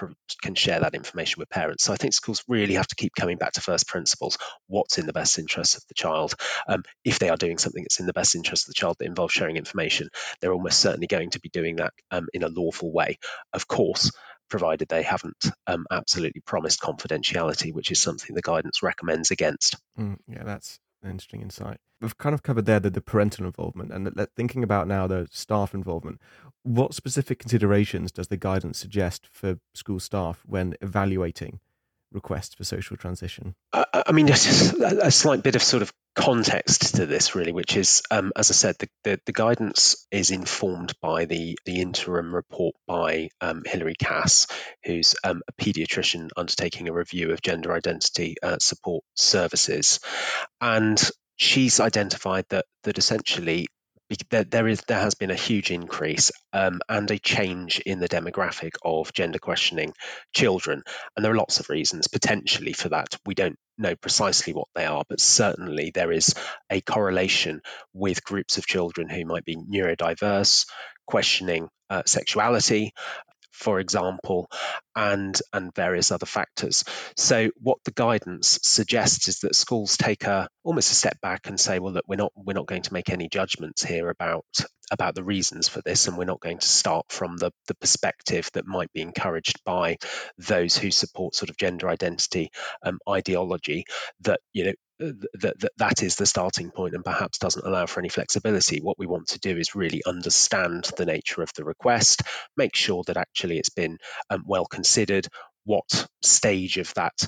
can 0.42 0.56
share 0.56 0.80
that 0.82 0.96
information 0.96 1.40
with 1.40 1.50
parents. 1.50 1.84
So 1.84 1.94
I 1.94 1.98
think 1.98 2.14
schools 2.14 2.44
really 2.48 2.76
have 2.76 2.88
to 2.88 2.96
keep 2.96 3.14
coming 3.20 3.38
back 3.38 3.54
to 3.54 3.62
first 3.62 3.88
principles. 3.88 4.38
What's 4.68 4.98
in 4.98 5.06
the 5.06 5.14
best 5.14 5.40
interest 5.40 5.76
of 5.76 5.84
the 5.88 5.96
child? 5.96 6.36
Um, 6.68 6.84
if 7.04 7.20
they 7.20 7.30
are 7.30 7.38
doing 7.38 7.58
something 7.58 7.84
that's 7.84 8.00
in 8.00 8.06
the 8.06 8.14
best 8.14 8.36
interest 8.36 8.66
of 8.66 8.68
the 8.68 8.80
child 8.80 8.98
that 9.00 9.08
involves 9.08 9.34
sharing 9.34 9.58
information, 9.58 10.10
they're 10.40 10.54
almost 10.54 10.80
certainly 10.80 11.08
going 11.08 11.32
to 11.32 11.40
be 11.40 11.50
doing 11.50 11.78
that 11.78 11.94
um, 12.12 12.28
in 12.34 12.44
a 12.44 12.50
lawful 12.50 12.92
way. 12.92 13.18
Of 13.52 13.68
course, 13.68 14.12
provided 14.54 14.88
they 14.88 15.02
haven't 15.02 15.48
um, 15.66 15.88
absolutely 15.90 16.40
promised 16.40 16.80
confidentiality, 16.80 17.74
which 17.74 17.90
is 17.90 18.00
something 18.00 18.36
the 18.36 18.42
guidance 18.44 18.84
recommends 18.84 19.32
against. 19.32 19.78
Mm, 20.00 20.18
yeah, 20.28 20.44
that's 20.44 20.78
an 21.02 21.10
interesting 21.10 21.42
insight. 21.42 21.78
We've 22.00 22.16
kind 22.20 22.36
of 22.36 22.44
covered 22.44 22.68
there 22.68 22.80
the, 22.80 22.92
the 22.92 23.02
parental 23.02 23.48
involvement 23.48 23.92
and 23.92 24.28
thinking 24.36 24.64
about 24.64 24.88
now 24.88 25.08
the 25.08 25.28
staff 25.32 25.74
involvement. 25.74 26.22
What 26.62 26.94
specific 26.94 27.40
considerations 27.40 28.12
does 28.12 28.28
the 28.28 28.38
guidance 28.38 28.78
suggest 28.78 29.28
for 29.32 29.58
school 29.74 30.00
staff 30.00 30.44
when 30.46 30.76
evaluating 30.82 31.60
requests 32.14 32.56
for 32.56 32.64
social 32.64 32.98
transition? 32.98 33.56
I 33.74 34.12
mean, 34.12 34.28
just 34.28 34.74
a 34.80 35.12
slight 35.12 35.44
bit 35.44 35.56
of 35.56 35.64
sort 35.64 35.82
of 35.82 35.92
context 36.16 36.96
to 36.96 37.06
this, 37.06 37.36
really, 37.36 37.52
which 37.52 37.76
is, 37.76 38.04
um, 38.12 38.32
as 38.36 38.52
I 38.52 38.54
said, 38.54 38.76
the, 38.80 38.88
the, 39.04 39.20
the, 39.26 39.32
guidance 39.34 40.06
is 40.12 40.30
informed 40.30 40.94
by 41.02 41.26
the, 41.26 41.58
the 41.66 41.82
interim 41.82 42.34
report 42.34 42.76
by 42.88 43.30
um, 43.42 43.64
Hilary 43.66 43.96
Cass, 43.98 44.48
who's 44.84 45.16
um, 45.24 45.42
a 45.48 45.54
paediatrician 45.54 46.30
undertaking 46.38 46.88
a 46.88 46.94
review 46.94 47.32
of 47.32 47.42
gender 47.42 47.74
identity 47.74 48.36
uh, 48.44 48.58
support 48.60 49.04
services. 49.16 50.00
And 50.62 51.02
she's 51.36 51.80
identified 51.80 52.46
that 52.50 52.66
that 52.84 52.98
essentially 52.98 53.68
there, 54.30 54.44
there 54.44 54.68
is 54.68 54.82
there 54.88 55.00
has 55.00 55.16
been 55.16 55.32
a 55.32 55.36
huge 55.36 55.72
increase 55.72 56.32
um, 56.52 56.82
and 56.90 57.10
a 57.12 57.20
change 57.20 57.80
in 57.80 58.00
the 58.00 58.10
demographic 58.10 58.74
of 58.84 59.14
gender 59.14 59.40
questioning 59.40 59.94
children, 60.34 60.84
and 61.16 61.24
there 61.24 61.32
are 61.32 61.38
lots 61.38 61.60
of 61.60 61.70
reasons 61.70 62.08
potentially 62.08 62.74
for 62.74 62.90
that. 62.90 63.18
We 63.26 63.36
don't 63.36 63.58
know 63.78 63.96
precisely 63.96 64.54
what 64.54 64.68
they 64.76 64.86
are, 64.86 65.04
but 65.10 65.20
certainly 65.20 65.92
there 65.94 66.12
is 66.12 66.36
a 66.70 66.82
correlation 66.82 67.62
with 67.94 68.24
groups 68.24 68.58
of 68.58 68.68
children 68.68 69.10
who 69.10 69.26
might 69.26 69.46
be 69.46 69.56
neurodiverse, 69.56 70.66
questioning 71.08 71.70
uh, 71.90 72.04
sexuality, 72.06 72.94
for 73.54 73.80
example, 73.80 74.50
and 74.96 75.40
and 75.54 75.74
various 75.74 76.12
other 76.12 76.26
factors. 76.26 76.84
So 77.16 77.50
what 77.62 77.78
the 77.86 77.92
guidance 77.92 78.60
suggests 78.64 79.28
is 79.28 79.40
that 79.40 79.56
schools 79.56 79.98
take 79.98 80.26
a 80.26 80.50
almost 80.64 80.92
a 80.92 80.96
step 80.96 81.20
back 81.22 81.48
and 81.48 81.60
say, 81.60 81.80
well, 81.80 81.94
look, 81.94 82.06
we're 82.08 82.16
not 82.16 82.34
we're 82.36 82.54
not 82.54 82.68
going 82.68 82.84
to 82.84 82.94
make 82.94 83.10
any 83.10 83.30
judgments 83.30 83.84
here 83.84 84.10
about 84.10 84.46
about 84.92 85.16
the 85.16 85.24
reasons 85.24 85.70
for 85.70 85.82
this, 85.82 86.08
and 86.08 86.18
we're 86.18 86.26
not 86.26 86.42
going 86.42 86.60
to 86.60 86.68
start 86.68 87.06
from 87.10 87.38
the 87.38 87.52
the 87.68 87.76
perspective 87.76 88.50
that 88.54 88.68
might 88.68 88.92
be 88.94 89.02
encouraged 89.02 89.64
by 89.64 89.98
those 90.38 90.78
who 90.78 90.92
support 90.92 91.36
sort 91.36 91.50
of 91.50 91.58
gender 91.58 91.90
identity 91.90 92.52
um, 92.84 93.00
ideology 93.08 93.86
that 94.22 94.40
you 94.52 94.66
know 94.66 94.74
that, 95.00 95.60
that 95.60 95.72
that 95.78 96.04
is 96.04 96.16
the 96.16 96.26
starting 96.26 96.72
point 96.72 96.96
and 96.96 97.04
perhaps 97.04 97.38
doesn't 97.38 97.66
allow 97.66 97.86
for 97.86 98.00
any 98.00 98.10
flexibility. 98.10 98.80
What 98.80 99.00
we 99.00 99.08
want 99.08 99.28
to 99.30 99.40
do 99.40 99.58
is 99.58 99.76
really 99.76 100.02
understand 100.06 100.90
the 100.98 101.06
nature 101.06 101.42
of 101.42 101.52
the 101.56 101.66
request, 101.66 102.22
make 102.58 102.76
sure 102.76 103.04
that 103.08 103.18
actually 103.18 103.58
it's 103.58 103.70
been 103.70 103.98
um, 104.30 104.44
well 104.46 104.66
considered, 104.66 105.28
what 105.66 106.08
stage 106.22 106.78
of 106.78 106.94
that 106.96 107.28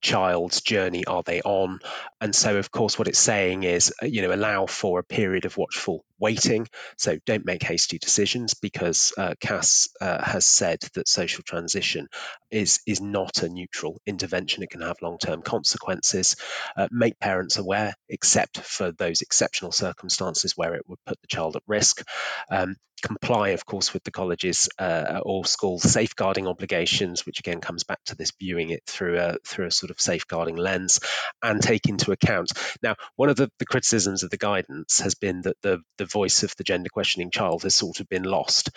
child's 0.00 0.60
journey 0.60 1.04
are 1.06 1.24
they 1.24 1.40
on 1.42 1.80
and 2.20 2.32
so 2.32 2.56
of 2.56 2.70
course 2.70 2.96
what 2.96 3.08
it's 3.08 3.18
saying 3.18 3.64
is 3.64 3.92
uh, 4.00 4.06
you 4.06 4.22
know 4.22 4.32
allow 4.32 4.64
for 4.64 5.00
a 5.00 5.04
period 5.04 5.44
of 5.44 5.56
watchful 5.56 6.04
waiting. 6.18 6.66
So 6.96 7.18
don't 7.26 7.46
make 7.46 7.62
hasty 7.62 7.98
decisions 7.98 8.54
because 8.54 9.12
uh, 9.16 9.34
Cass 9.40 9.88
uh, 10.00 10.22
has 10.22 10.44
said 10.46 10.80
that 10.94 11.08
social 11.08 11.42
transition 11.42 12.08
is 12.50 12.80
is 12.86 13.00
not 13.00 13.42
a 13.42 13.48
neutral 13.48 14.00
intervention. 14.06 14.62
It 14.62 14.70
can 14.70 14.80
have 14.82 15.02
long 15.02 15.18
term 15.18 15.42
consequences. 15.42 16.36
Uh, 16.76 16.88
make 16.90 17.18
parents 17.18 17.58
aware, 17.58 17.94
except 18.08 18.58
for 18.60 18.92
those 18.92 19.22
exceptional 19.22 19.72
circumstances 19.72 20.56
where 20.56 20.74
it 20.74 20.88
would 20.88 20.98
put 21.06 21.20
the 21.20 21.28
child 21.28 21.56
at 21.56 21.62
risk. 21.66 22.02
Um, 22.50 22.76
comply, 23.02 23.50
of 23.50 23.64
course, 23.64 23.92
with 23.92 24.02
the 24.04 24.10
college's 24.10 24.68
uh, 24.78 25.20
or 25.22 25.44
school's 25.44 25.82
safeguarding 25.82 26.46
obligations, 26.46 27.24
which 27.26 27.38
again 27.38 27.60
comes 27.60 27.84
back 27.84 28.00
to 28.06 28.14
this 28.14 28.32
viewing 28.38 28.70
it 28.70 28.82
through 28.86 29.18
a 29.18 29.36
through 29.46 29.66
a 29.66 29.70
sort 29.70 29.90
of 29.90 30.00
safeguarding 30.00 30.56
lens, 30.56 31.00
and 31.42 31.62
take 31.62 31.88
into 31.88 32.12
account. 32.12 32.52
Now, 32.82 32.96
one 33.16 33.28
of 33.28 33.36
the, 33.36 33.50
the 33.58 33.66
criticisms 33.66 34.22
of 34.22 34.30
the 34.30 34.36
guidance 34.36 35.00
has 35.00 35.14
been 35.14 35.42
that 35.42 35.56
the 35.62 35.78
the 35.98 36.06
voice 36.08 36.42
of 36.42 36.54
the 36.56 36.64
gender 36.64 36.88
questioning 36.92 37.30
child 37.30 37.62
has 37.62 37.74
sort 37.74 38.00
of 38.00 38.08
been 38.08 38.24
lost. 38.24 38.70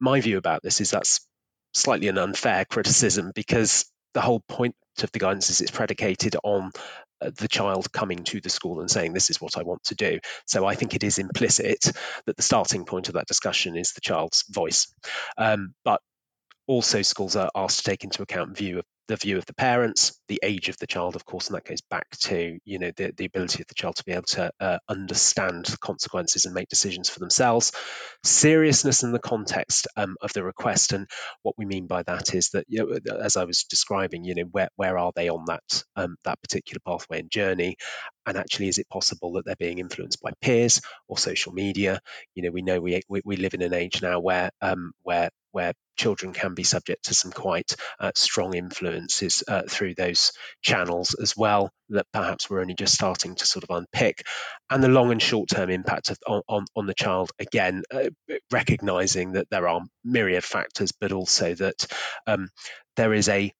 My 0.00 0.20
view 0.20 0.38
about 0.38 0.62
this 0.62 0.80
is 0.80 0.90
that's 0.90 1.26
slightly 1.74 2.08
an 2.08 2.18
unfair 2.18 2.64
criticism 2.64 3.32
because 3.34 3.86
the 4.14 4.20
whole 4.20 4.40
point 4.40 4.74
of 5.02 5.10
the 5.12 5.18
guidance 5.18 5.50
is 5.50 5.60
it's 5.60 5.70
predicated 5.70 6.36
on 6.42 6.70
uh, 7.20 7.30
the 7.36 7.48
child 7.48 7.92
coming 7.92 8.24
to 8.24 8.40
the 8.40 8.50
school 8.50 8.80
and 8.80 8.90
saying, 8.90 9.12
This 9.12 9.30
is 9.30 9.40
what 9.40 9.56
I 9.56 9.62
want 9.62 9.84
to 9.84 9.94
do. 9.94 10.20
So 10.46 10.66
I 10.66 10.74
think 10.74 10.94
it 10.94 11.04
is 11.04 11.18
implicit 11.18 11.92
that 12.26 12.36
the 12.36 12.42
starting 12.42 12.84
point 12.84 13.08
of 13.08 13.14
that 13.14 13.26
discussion 13.26 13.76
is 13.76 13.92
the 13.92 14.00
child's 14.00 14.44
voice. 14.50 14.92
Um, 15.38 15.74
but 15.84 16.00
also, 16.66 17.02
schools 17.02 17.36
are 17.36 17.50
asked 17.54 17.78
to 17.78 17.90
take 17.90 18.04
into 18.04 18.22
account 18.22 18.56
view 18.56 18.78
of 18.78 18.84
the 19.08 19.16
view 19.16 19.36
of 19.36 19.46
the 19.46 19.54
parents, 19.54 20.18
the 20.28 20.40
age 20.42 20.68
of 20.68 20.76
the 20.78 20.86
child, 20.86 21.16
of 21.16 21.24
course, 21.24 21.48
and 21.48 21.56
that 21.56 21.64
goes 21.64 21.80
back 21.80 22.08
to 22.18 22.58
you 22.64 22.78
know 22.78 22.90
the, 22.96 23.12
the 23.16 23.24
ability 23.24 23.62
of 23.62 23.66
the 23.66 23.74
child 23.74 23.96
to 23.96 24.04
be 24.04 24.12
able 24.12 24.22
to 24.22 24.50
uh, 24.60 24.78
understand 24.88 25.66
the 25.66 25.76
consequences 25.78 26.46
and 26.46 26.54
make 26.54 26.68
decisions 26.68 27.10
for 27.10 27.18
themselves. 27.18 27.72
Seriousness 28.24 29.02
in 29.02 29.12
the 29.12 29.18
context 29.18 29.88
um, 29.96 30.16
of 30.22 30.32
the 30.32 30.44
request, 30.44 30.92
and 30.92 31.08
what 31.42 31.56
we 31.58 31.64
mean 31.64 31.86
by 31.86 32.02
that 32.04 32.34
is 32.34 32.50
that 32.50 32.64
you 32.68 32.86
know, 32.86 33.14
as 33.20 33.36
I 33.36 33.44
was 33.44 33.64
describing, 33.64 34.24
you 34.24 34.34
know, 34.34 34.44
where 34.50 34.68
where 34.76 34.98
are 34.98 35.12
they 35.14 35.28
on 35.28 35.44
that 35.46 35.84
um, 35.96 36.16
that 36.24 36.40
particular 36.40 36.80
pathway 36.86 37.20
and 37.20 37.30
journey, 37.30 37.76
and 38.26 38.36
actually, 38.36 38.68
is 38.68 38.78
it 38.78 38.88
possible 38.88 39.32
that 39.32 39.44
they're 39.44 39.56
being 39.56 39.78
influenced 39.78 40.22
by 40.22 40.30
peers 40.40 40.80
or 41.08 41.18
social 41.18 41.52
media? 41.52 42.00
You 42.34 42.44
know, 42.44 42.50
we 42.50 42.62
know 42.62 42.80
we 42.80 43.02
we, 43.08 43.22
we 43.24 43.36
live 43.36 43.54
in 43.54 43.62
an 43.62 43.74
age 43.74 44.00
now 44.00 44.20
where 44.20 44.50
um, 44.60 44.92
where 45.02 45.30
where 45.52 45.72
children 45.96 46.32
can 46.32 46.54
be 46.54 46.64
subject 46.64 47.04
to 47.04 47.14
some 47.14 47.30
quite 47.30 47.76
uh, 48.00 48.10
strong 48.14 48.54
influences 48.54 49.44
uh, 49.46 49.62
through 49.68 49.94
those 49.94 50.32
channels 50.62 51.14
as 51.20 51.36
well 51.36 51.70
that 51.90 52.06
perhaps 52.12 52.48
we're 52.48 52.60
only 52.60 52.74
just 52.74 52.94
starting 52.94 53.34
to 53.34 53.46
sort 53.46 53.64
of 53.64 53.70
unpick. 53.70 54.22
And 54.70 54.82
the 54.82 54.88
long 54.88 55.12
and 55.12 55.22
short 55.22 55.48
term 55.48 55.70
impact 55.70 56.10
of, 56.10 56.18
on, 56.48 56.64
on 56.74 56.86
the 56.86 56.94
child 56.94 57.30
again 57.38 57.82
uh, 57.92 58.08
recognizing 58.50 59.32
that 59.32 59.48
there 59.50 59.68
are 59.68 59.82
myriad 60.04 60.44
factors 60.44 60.92
but 60.92 61.12
also 61.12 61.54
that 61.54 61.86
um, 62.26 62.48
there 62.96 63.12
is 63.12 63.28
a 63.28 63.52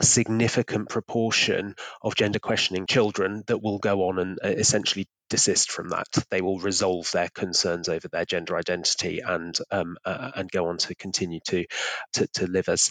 significant 0.00 0.88
proportion 0.88 1.74
of 2.02 2.14
gender 2.14 2.38
questioning 2.38 2.86
children 2.86 3.42
that 3.46 3.62
will 3.62 3.78
go 3.78 4.08
on 4.08 4.18
and 4.18 4.38
uh, 4.42 4.48
essentially 4.48 5.06
desist 5.32 5.70
from 5.70 5.88
that. 5.88 6.06
They 6.30 6.42
will 6.42 6.58
resolve 6.58 7.10
their 7.10 7.30
concerns 7.30 7.88
over 7.88 8.06
their 8.06 8.26
gender 8.26 8.54
identity 8.54 9.20
and 9.20 9.56
um, 9.70 9.96
uh, 10.04 10.32
and 10.36 10.50
go 10.50 10.66
on 10.66 10.76
to 10.76 10.94
continue 10.94 11.40
to 11.46 11.64
to, 12.12 12.26
to 12.34 12.46
live 12.46 12.68
as 12.68 12.90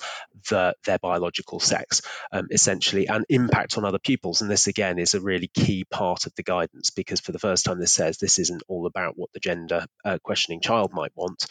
the, 0.49 0.73
their 0.85 0.97
biological 0.97 1.59
sex, 1.59 2.01
um, 2.31 2.47
essentially, 2.49 3.07
and 3.07 3.25
impact 3.29 3.77
on 3.77 3.85
other 3.85 3.99
pupils. 3.99 4.41
And 4.41 4.49
this 4.49 4.65
again 4.65 4.97
is 4.97 5.13
a 5.13 5.21
really 5.21 5.51
key 5.53 5.85
part 5.91 6.25
of 6.25 6.33
the 6.33 6.41
guidance 6.41 6.89
because 6.89 7.19
for 7.19 7.31
the 7.31 7.37
first 7.37 7.65
time 7.65 7.79
this 7.79 7.93
says 7.93 8.17
this 8.17 8.39
isn't 8.39 8.63
all 8.67 8.87
about 8.87 9.13
what 9.15 9.31
the 9.33 9.39
gender 9.39 9.85
uh, 10.03 10.17
questioning 10.23 10.61
child 10.61 10.93
might 10.93 11.11
want. 11.15 11.45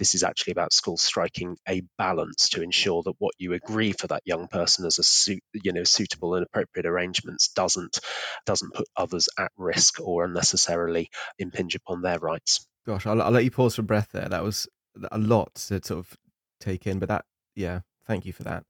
This 0.00 0.16
is 0.16 0.24
actually 0.24 0.52
about 0.52 0.72
schools 0.72 1.02
striking 1.02 1.56
a 1.68 1.82
balance 1.98 2.48
to 2.50 2.62
ensure 2.62 3.04
that 3.04 3.14
what 3.18 3.34
you 3.38 3.52
agree 3.52 3.92
for 3.92 4.08
that 4.08 4.22
young 4.24 4.48
person 4.48 4.86
as 4.86 4.98
a 4.98 5.04
suit, 5.04 5.44
you 5.52 5.72
know 5.72 5.84
suitable 5.84 6.34
and 6.34 6.44
appropriate 6.44 6.86
arrangements 6.86 7.48
doesn't 7.48 8.00
doesn't 8.44 8.74
put 8.74 8.88
others 8.96 9.28
at 9.38 9.52
risk 9.56 10.00
or 10.00 10.24
unnecessarily 10.32 11.10
impinge 11.38 11.74
upon 11.74 12.02
their 12.02 12.18
rights. 12.18 12.66
Gosh, 12.86 13.06
I'll, 13.06 13.22
I'll 13.22 13.30
let 13.30 13.44
you 13.44 13.50
pause 13.50 13.76
for 13.76 13.82
breath 13.82 14.08
there. 14.12 14.28
That 14.28 14.42
was 14.42 14.66
a 15.10 15.18
lot 15.18 15.54
to 15.54 15.82
sort 15.82 15.90
of 15.90 16.16
take 16.60 16.86
in, 16.86 16.98
but 16.98 17.08
that, 17.08 17.24
yeah, 17.54 17.80
thank 18.06 18.26
you 18.26 18.32
for 18.32 18.42
that. 18.44 18.64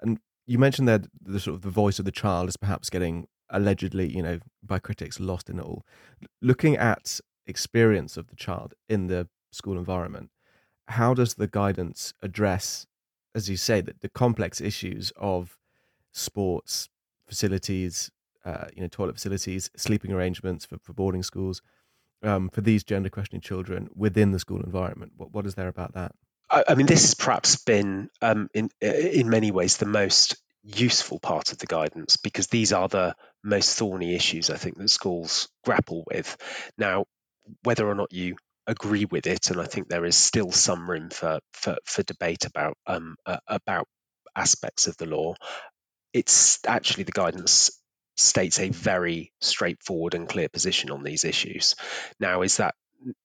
And 0.00 0.18
you 0.46 0.58
mentioned 0.58 0.88
that 0.88 1.06
the 1.20 1.38
sort 1.38 1.54
of 1.54 1.62
the 1.62 1.70
voice 1.70 1.98
of 1.98 2.04
the 2.04 2.10
child 2.10 2.48
is 2.48 2.56
perhaps 2.56 2.90
getting 2.90 3.28
allegedly, 3.50 4.08
you 4.08 4.22
know, 4.22 4.40
by 4.62 4.78
critics 4.78 5.20
lost 5.20 5.48
in 5.48 5.58
it 5.58 5.64
all. 5.64 5.84
Looking 6.40 6.76
at 6.76 7.20
experience 7.46 8.16
of 8.16 8.28
the 8.28 8.36
child 8.36 8.74
in 8.88 9.06
the 9.06 9.28
school 9.52 9.78
environment, 9.78 10.30
how 10.88 11.14
does 11.14 11.34
the 11.34 11.46
guidance 11.46 12.12
address, 12.22 12.86
as 13.34 13.48
you 13.48 13.56
say, 13.56 13.80
that 13.80 14.00
the 14.00 14.08
complex 14.08 14.60
issues 14.60 15.12
of 15.16 15.56
sports 16.12 16.88
facilities, 17.26 18.10
uh, 18.44 18.66
you 18.74 18.82
know, 18.82 18.88
toilet 18.88 19.14
facilities, 19.14 19.70
sleeping 19.76 20.12
arrangements 20.12 20.64
for, 20.64 20.78
for 20.78 20.92
boarding 20.92 21.22
schools, 21.22 21.62
um, 22.22 22.48
for 22.48 22.60
these 22.60 22.84
gender 22.84 23.08
questioning 23.08 23.40
children 23.40 23.88
within 23.94 24.32
the 24.32 24.38
school 24.38 24.62
environment. 24.62 25.12
What 25.16 25.32
what 25.32 25.46
is 25.46 25.54
there 25.54 25.68
about 25.68 25.94
that? 25.94 26.12
I, 26.50 26.64
I 26.68 26.74
mean, 26.74 26.86
this 26.86 27.02
has 27.02 27.14
perhaps 27.14 27.56
been 27.56 28.08
um, 28.20 28.48
in 28.54 28.70
in 28.80 29.28
many 29.28 29.50
ways 29.50 29.76
the 29.76 29.86
most 29.86 30.36
useful 30.62 31.18
part 31.18 31.52
of 31.52 31.58
the 31.58 31.66
guidance 31.66 32.16
because 32.16 32.46
these 32.46 32.72
are 32.72 32.88
the 32.88 33.14
most 33.42 33.76
thorny 33.76 34.14
issues 34.14 34.48
I 34.48 34.56
think 34.56 34.78
that 34.78 34.90
schools 34.90 35.48
grapple 35.64 36.04
with. 36.06 36.36
Now, 36.78 37.06
whether 37.64 37.88
or 37.88 37.96
not 37.96 38.12
you 38.12 38.36
agree 38.66 39.04
with 39.04 39.26
it, 39.26 39.50
and 39.50 39.60
I 39.60 39.64
think 39.64 39.88
there 39.88 40.04
is 40.04 40.16
still 40.16 40.52
some 40.52 40.88
room 40.88 41.10
for 41.10 41.40
for, 41.52 41.76
for 41.84 42.02
debate 42.02 42.44
about 42.44 42.76
um, 42.86 43.16
uh, 43.26 43.38
about 43.48 43.86
aspects 44.36 44.86
of 44.86 44.96
the 44.96 45.06
law. 45.06 45.34
It's 46.12 46.58
actually 46.66 47.04
the 47.04 47.12
guidance 47.12 47.70
states 48.16 48.58
a 48.58 48.68
very 48.68 49.32
straightforward 49.40 50.14
and 50.14 50.28
clear 50.28 50.48
position 50.48 50.90
on 50.90 51.02
these 51.02 51.24
issues. 51.24 51.74
Now, 52.20 52.42
is 52.42 52.58
that 52.58 52.74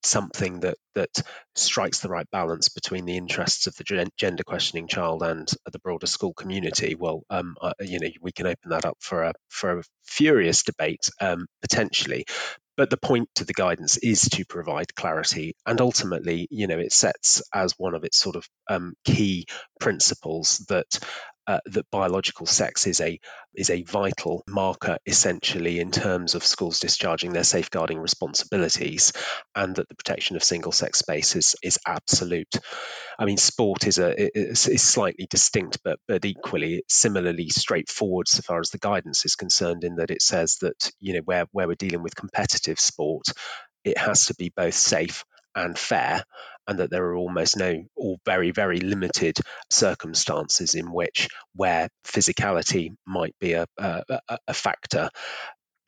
something 0.03 0.61
that 0.61 0.77
that 0.95 1.09
strikes 1.55 1.99
the 1.99 2.09
right 2.09 2.29
balance 2.31 2.69
between 2.69 3.05
the 3.05 3.17
interests 3.17 3.67
of 3.67 3.75
the 3.75 4.09
gender 4.17 4.43
questioning 4.43 4.87
child 4.87 5.23
and 5.23 5.47
the 5.71 5.79
broader 5.79 6.07
school 6.07 6.33
community? 6.33 6.95
Well, 6.95 7.23
um, 7.29 7.55
uh, 7.61 7.73
you 7.79 7.99
know, 7.99 8.09
we 8.21 8.31
can 8.31 8.47
open 8.47 8.69
that 8.69 8.85
up 8.85 8.97
for 8.99 9.23
a 9.23 9.33
for 9.49 9.79
a 9.79 9.83
furious 10.03 10.63
debate 10.63 11.09
um, 11.21 11.47
potentially. 11.61 12.25
But 12.75 12.91
the 12.91 12.97
point 12.97 13.29
to 13.35 13.43
the 13.43 13.53
guidance 13.53 13.97
is 13.97 14.21
to 14.33 14.45
provide 14.45 14.93
clarity, 14.93 15.55
and 15.65 15.81
ultimately, 15.81 16.47
you 16.51 16.67
know, 16.67 16.77
it 16.77 16.93
sets 16.93 17.41
as 17.51 17.73
one 17.77 17.95
of 17.95 18.03
its 18.03 18.19
sort 18.19 18.35
of 18.35 18.47
um, 18.69 18.93
key 19.03 19.47
principles 19.79 20.63
that 20.69 20.99
uh, 21.47 21.59
that 21.65 21.89
biological 21.91 22.45
sex 22.45 22.87
is 22.87 22.99
a 22.99 23.19
is 23.55 23.69
a 23.69 23.83
vital 23.83 24.43
marker 24.47 24.97
essentially 25.05 25.79
in 25.79 25.91
terms 25.91 26.35
of 26.35 26.45
schools 26.45 26.79
discharging 26.79 27.31
their 27.31 27.43
safeguarding 27.43 27.99
responsibilities 27.99 29.13
and 29.55 29.75
that 29.77 29.87
the 29.87 29.95
protection 29.95 30.35
of 30.35 30.43
single 30.43 30.73
sex 30.73 30.99
spaces 30.99 31.55
is 31.63 31.79
absolute. 31.87 32.53
I 33.17 33.25
mean 33.25 33.37
sport 33.37 33.87
is 33.87 33.97
a 33.97 34.37
is, 34.37 34.67
is 34.67 34.81
slightly 34.81 35.27
distinct 35.29 35.79
but 35.83 35.99
but 36.07 36.25
equally 36.25 36.83
similarly 36.89 37.49
straightforward 37.49 38.27
so 38.27 38.41
far 38.41 38.59
as 38.59 38.69
the 38.69 38.77
guidance 38.77 39.25
is 39.25 39.35
concerned 39.35 39.83
in 39.83 39.95
that 39.95 40.11
it 40.11 40.21
says 40.21 40.57
that 40.61 40.91
you 40.99 41.13
know 41.13 41.21
where 41.25 41.45
where 41.51 41.67
we're 41.67 41.75
dealing 41.75 42.03
with 42.03 42.15
competitive 42.15 42.79
sport 42.79 43.27
it 43.85 43.97
has 43.97 44.25
to 44.25 44.35
be 44.35 44.51
both 44.55 44.73
safe 44.73 45.23
and 45.55 45.77
fair 45.77 46.23
and 46.67 46.79
that 46.79 46.89
there 46.89 47.05
are 47.05 47.15
almost 47.15 47.57
no 47.57 47.83
or 47.95 48.17
very 48.25 48.51
very 48.51 48.79
limited 48.79 49.37
circumstances 49.69 50.75
in 50.75 50.91
which 50.91 51.29
where 51.55 51.89
physicality 52.05 52.91
might 53.05 53.35
be 53.39 53.53
a, 53.53 53.65
a, 53.77 54.03
a 54.47 54.53
factor 54.53 55.09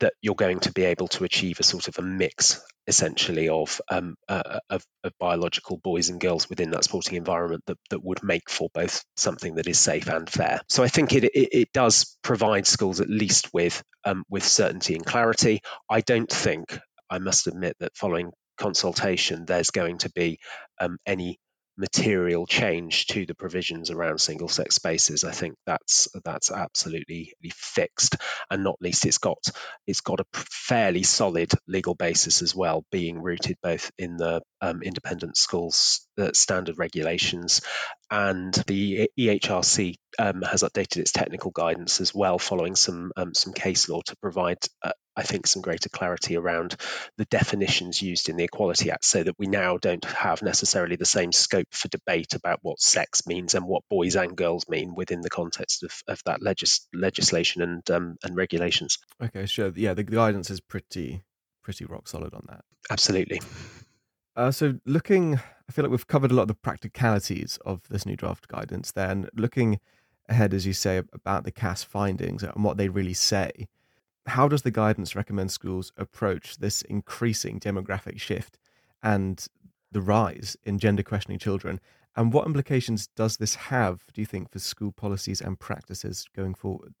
that 0.00 0.14
you're 0.22 0.34
going 0.34 0.60
to 0.60 0.72
be 0.72 0.84
able 0.84 1.08
to 1.08 1.24
achieve 1.24 1.60
a 1.60 1.62
sort 1.62 1.88
of 1.88 1.98
a 1.98 2.02
mix 2.02 2.60
essentially 2.86 3.48
of, 3.48 3.80
um, 3.90 4.16
uh, 4.28 4.58
of, 4.68 4.84
of, 5.04 5.12
biological 5.20 5.76
boys 5.76 6.08
and 6.08 6.20
girls 6.20 6.48
within 6.48 6.70
that 6.70 6.82
sporting 6.82 7.16
environment 7.16 7.62
that, 7.66 7.78
that 7.90 8.02
would 8.02 8.22
make 8.22 8.50
for 8.50 8.68
both 8.74 9.04
something 9.16 9.54
that 9.54 9.68
is 9.68 9.78
safe 9.78 10.08
and 10.08 10.28
fair. 10.28 10.60
So 10.68 10.82
I 10.82 10.88
think 10.88 11.12
it, 11.12 11.24
it, 11.24 11.48
it 11.52 11.72
does 11.72 12.16
provide 12.22 12.66
schools 12.66 13.00
at 13.00 13.08
least 13.08 13.52
with 13.52 13.82
um, 14.04 14.24
with 14.28 14.44
certainty 14.44 14.94
and 14.96 15.04
clarity. 15.04 15.60
I 15.88 16.00
don't 16.00 16.30
think 16.30 16.78
I 17.08 17.18
must 17.18 17.46
admit 17.46 17.76
that 17.80 17.96
following 17.96 18.32
consultation, 18.60 19.44
there's 19.46 19.70
going 19.70 19.98
to 19.98 20.10
be 20.10 20.38
um, 20.80 20.98
any 21.06 21.38
material 21.80 22.46
change 22.46 23.06
to 23.06 23.24
the 23.24 23.34
provisions 23.34 23.90
around 23.90 24.20
single 24.20 24.48
sex 24.48 24.74
spaces. 24.74 25.24
I 25.24 25.32
think 25.32 25.56
that's 25.66 26.08
that's 26.24 26.52
absolutely 26.52 27.32
fixed 27.54 28.16
and 28.50 28.62
not 28.62 28.76
least 28.80 29.06
it's 29.06 29.18
got 29.18 29.38
it's 29.86 30.02
got 30.02 30.20
a 30.20 30.26
fairly 30.34 31.02
solid 31.02 31.50
legal 31.66 31.94
basis 31.94 32.42
as 32.42 32.54
well 32.54 32.84
being 32.92 33.22
rooted 33.22 33.56
both 33.62 33.90
in 33.98 34.18
the 34.18 34.42
um, 34.60 34.82
independent 34.82 35.38
schools 35.38 36.06
uh, 36.18 36.30
standard 36.34 36.78
regulations 36.78 37.62
and 38.10 38.52
the 38.66 39.08
EHRC 39.18 39.94
um, 40.18 40.42
has 40.42 40.62
updated 40.62 40.98
its 40.98 41.12
technical 41.12 41.50
guidance 41.50 42.00
as 42.00 42.14
well 42.14 42.38
following 42.38 42.76
some 42.76 43.10
um, 43.16 43.32
some 43.32 43.54
case 43.54 43.88
law 43.88 44.02
to 44.04 44.16
provide 44.16 44.58
uh, 44.82 44.92
I 45.20 45.22
think, 45.22 45.46
some 45.46 45.60
greater 45.60 45.90
clarity 45.90 46.36
around 46.36 46.76
the 47.18 47.26
definitions 47.26 48.00
used 48.00 48.30
in 48.30 48.36
the 48.36 48.44
Equality 48.44 48.90
Act 48.90 49.04
so 49.04 49.22
that 49.22 49.38
we 49.38 49.46
now 49.46 49.76
don't 49.76 50.04
have 50.06 50.40
necessarily 50.40 50.96
the 50.96 51.04
same 51.04 51.30
scope 51.30 51.68
for 51.72 51.88
debate 51.88 52.34
about 52.34 52.60
what 52.62 52.80
sex 52.80 53.26
means 53.26 53.54
and 53.54 53.66
what 53.66 53.82
boys 53.90 54.16
and 54.16 54.34
girls 54.34 54.66
mean 54.68 54.94
within 54.94 55.20
the 55.20 55.28
context 55.28 55.82
of, 55.82 55.92
of 56.08 56.22
that 56.24 56.40
legis- 56.40 56.88
legislation 56.94 57.60
and 57.60 57.90
um, 57.90 58.16
and 58.24 58.34
regulations. 58.34 58.98
Okay, 59.22 59.44
sure. 59.44 59.70
Yeah, 59.76 59.92
the 59.92 60.04
guidance 60.04 60.50
is 60.50 60.60
pretty 60.60 61.22
pretty 61.62 61.84
rock 61.84 62.08
solid 62.08 62.32
on 62.32 62.46
that. 62.48 62.64
Absolutely. 62.90 63.42
Uh, 64.36 64.50
so, 64.50 64.78
looking, 64.86 65.34
I 65.36 65.72
feel 65.72 65.84
like 65.84 65.90
we've 65.90 66.06
covered 66.06 66.30
a 66.30 66.34
lot 66.34 66.42
of 66.42 66.48
the 66.48 66.54
practicalities 66.54 67.58
of 67.66 67.82
this 67.90 68.06
new 68.06 68.16
draft 68.16 68.48
guidance. 68.48 68.92
Then, 68.92 69.28
looking 69.34 69.80
ahead, 70.30 70.54
as 70.54 70.66
you 70.66 70.72
say, 70.72 71.02
about 71.12 71.44
the 71.44 71.52
Cass 71.52 71.82
findings 71.82 72.42
and 72.42 72.64
what 72.64 72.76
they 72.78 72.88
really 72.88 73.12
say, 73.12 73.68
how 74.26 74.48
does 74.48 74.62
the 74.62 74.70
guidance 74.70 75.16
recommend 75.16 75.50
schools 75.50 75.92
approach 75.96 76.58
this 76.58 76.82
increasing 76.82 77.58
demographic 77.58 78.20
shift 78.20 78.58
and 79.02 79.46
the 79.92 80.00
rise 80.00 80.56
in 80.64 80.78
gender 80.78 81.02
questioning 81.02 81.38
children? 81.38 81.80
And 82.16 82.32
what 82.32 82.46
implications 82.46 83.06
does 83.06 83.36
this 83.36 83.54
have, 83.54 84.04
do 84.12 84.20
you 84.20 84.26
think, 84.26 84.50
for 84.50 84.58
school 84.58 84.92
policies 84.92 85.40
and 85.40 85.58
practices 85.58 86.26
going 86.34 86.54
forward? 86.54 86.94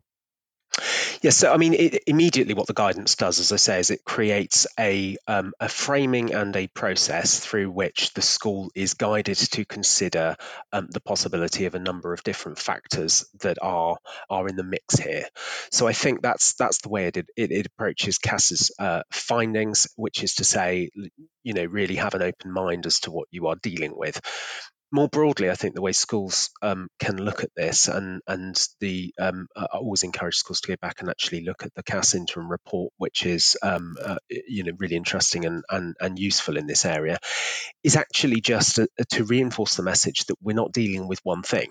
Yes, 1.22 1.36
so 1.36 1.52
I 1.52 1.58
mean, 1.58 1.74
it, 1.74 2.04
immediately 2.06 2.54
what 2.54 2.66
the 2.66 2.72
guidance 2.72 3.14
does, 3.14 3.40
as 3.40 3.52
I 3.52 3.56
say, 3.56 3.78
is 3.80 3.90
it 3.90 4.04
creates 4.06 4.66
a, 4.78 5.18
um, 5.26 5.52
a 5.60 5.68
framing 5.68 6.32
and 6.32 6.56
a 6.56 6.66
process 6.68 7.38
through 7.38 7.70
which 7.70 8.14
the 8.14 8.22
school 8.22 8.70
is 8.74 8.94
guided 8.94 9.36
to 9.36 9.66
consider 9.66 10.36
um, 10.72 10.88
the 10.90 11.00
possibility 11.00 11.66
of 11.66 11.74
a 11.74 11.78
number 11.78 12.14
of 12.14 12.22
different 12.22 12.58
factors 12.58 13.26
that 13.40 13.58
are 13.60 13.98
are 14.30 14.48
in 14.48 14.56
the 14.56 14.64
mix 14.64 14.98
here. 14.98 15.26
So 15.70 15.86
I 15.86 15.92
think 15.92 16.22
that's 16.22 16.54
that's 16.54 16.78
the 16.80 16.88
way 16.88 17.06
it 17.08 17.18
it, 17.18 17.26
it 17.36 17.66
approaches 17.66 18.16
Cass's 18.16 18.70
uh, 18.78 19.02
findings, 19.10 19.88
which 19.96 20.22
is 20.24 20.36
to 20.36 20.44
say, 20.44 20.88
you 21.42 21.52
know, 21.52 21.64
really 21.64 21.96
have 21.96 22.14
an 22.14 22.22
open 22.22 22.50
mind 22.50 22.86
as 22.86 23.00
to 23.00 23.10
what 23.10 23.28
you 23.30 23.48
are 23.48 23.56
dealing 23.62 23.92
with 23.94 24.18
more 24.92 25.08
broadly, 25.08 25.50
I 25.50 25.54
think 25.54 25.74
the 25.74 25.82
way 25.82 25.92
schools 25.92 26.50
um, 26.62 26.88
can 26.98 27.16
look 27.16 27.44
at 27.44 27.54
this, 27.56 27.88
and 27.88 28.22
and 28.26 28.60
the 28.80 29.14
um, 29.18 29.46
I 29.56 29.66
always 29.74 30.02
encourage 30.02 30.36
schools 30.36 30.60
to 30.62 30.68
go 30.68 30.76
back 30.80 31.00
and 31.00 31.08
actually 31.08 31.44
look 31.44 31.64
at 31.64 31.74
the 31.74 31.82
Cass 31.82 32.14
interim 32.14 32.50
report, 32.50 32.92
which 32.96 33.26
is 33.26 33.56
um, 33.62 33.96
uh, 34.02 34.16
you 34.28 34.64
know 34.64 34.72
really 34.78 34.96
interesting 34.96 35.44
and, 35.44 35.64
and 35.70 35.96
and 36.00 36.18
useful 36.18 36.56
in 36.56 36.66
this 36.66 36.84
area, 36.84 37.18
is 37.84 37.96
actually 37.96 38.40
just 38.40 38.78
a, 38.78 38.88
a, 38.98 39.04
to 39.06 39.24
reinforce 39.24 39.76
the 39.76 39.82
message 39.82 40.26
that 40.26 40.36
we're 40.42 40.56
not 40.56 40.72
dealing 40.72 41.08
with 41.08 41.20
one 41.22 41.42
thing 41.42 41.70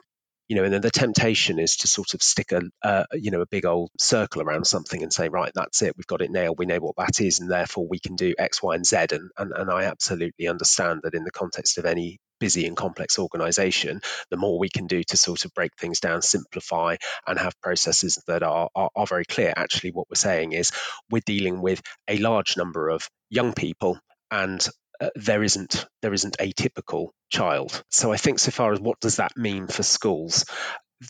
you 0.50 0.56
know, 0.56 0.64
and 0.64 0.74
then 0.74 0.82
the 0.82 0.90
temptation 0.90 1.60
is 1.60 1.78
to 1.78 1.88
sort 1.88 2.16
of 2.16 2.24
stick 2.24 2.52
a, 2.52 2.62
uh, 2.82 3.06
you 3.14 3.30
know, 3.30 3.42
a 3.42 3.46
big 3.46 3.68
old 3.68 3.92
circle 4.00 4.42
around 4.42 4.66
something 4.66 5.04
and 5.04 5.14
say, 5.14 5.30
right, 5.30 5.52
that's 5.54 5.84
it, 5.84 5.96
we've 5.96 6.08
got 6.08 6.24
it 6.24 6.32
nailed, 6.32 6.58
we 6.58 6.66
know 6.66 6.80
what 6.80 6.96
that 6.98 7.22
is, 7.22 7.40
and 7.40 7.52
therefore 7.52 7.88
we 7.88 8.00
can 8.00 8.16
do 8.16 8.34
X, 8.38 8.64
Y, 8.64 8.74
and 8.74 8.84
Z. 8.84 8.98
And, 9.12 9.30
and, 9.38 9.52
and 9.56 9.70
I 9.70 9.84
absolutely 9.84 10.48
understand 10.48 11.02
that 11.04 11.14
in 11.14 11.24
the 11.24 11.30
context 11.30 11.78
of 11.78 11.86
any 11.86 12.18
busy 12.40 12.66
and 12.66 12.78
complex 12.78 13.20
organization, 13.20 14.02
the 14.30 14.38
more 14.38 14.58
we 14.58 14.70
can 14.70 14.88
do 14.88 15.04
to 15.04 15.18
sort 15.18 15.46
of 15.46 15.54
break 15.54 15.72
things 15.78 16.00
down, 16.00 16.22
simplify, 16.22 16.96
and 17.28 17.40
have 17.40 17.60
processes 17.62 18.22
that 18.28 18.44
are, 18.44 18.70
are, 18.76 18.90
are 18.96 19.08
very 19.08 19.26
clear. 19.26 19.54
Actually, 19.56 19.92
what 19.92 20.08
we're 20.10 20.16
saying 20.16 20.54
is 20.54 20.72
we're 21.10 21.22
dealing 21.26 21.62
with 21.62 21.82
a 22.08 22.18
large 22.18 22.58
number 22.58 22.90
of 22.90 23.10
young 23.30 23.54
people 23.54 24.00
and 24.32 24.68
uh, 25.02 25.10
there 25.16 25.44
isn't 25.44 25.86
there 26.02 26.14
isn't 26.14 26.36
a 26.40 26.52
typical 26.52 27.14
child. 27.30 27.84
So 27.90 28.12
I 28.12 28.18
think 28.18 28.40
so 28.40 28.52
far 28.52 28.74
as 28.74 28.80
what 28.80 29.00
does 29.00 29.18
that 29.18 29.38
mean 29.38 29.68
for 29.68 29.84
schools, 29.84 30.46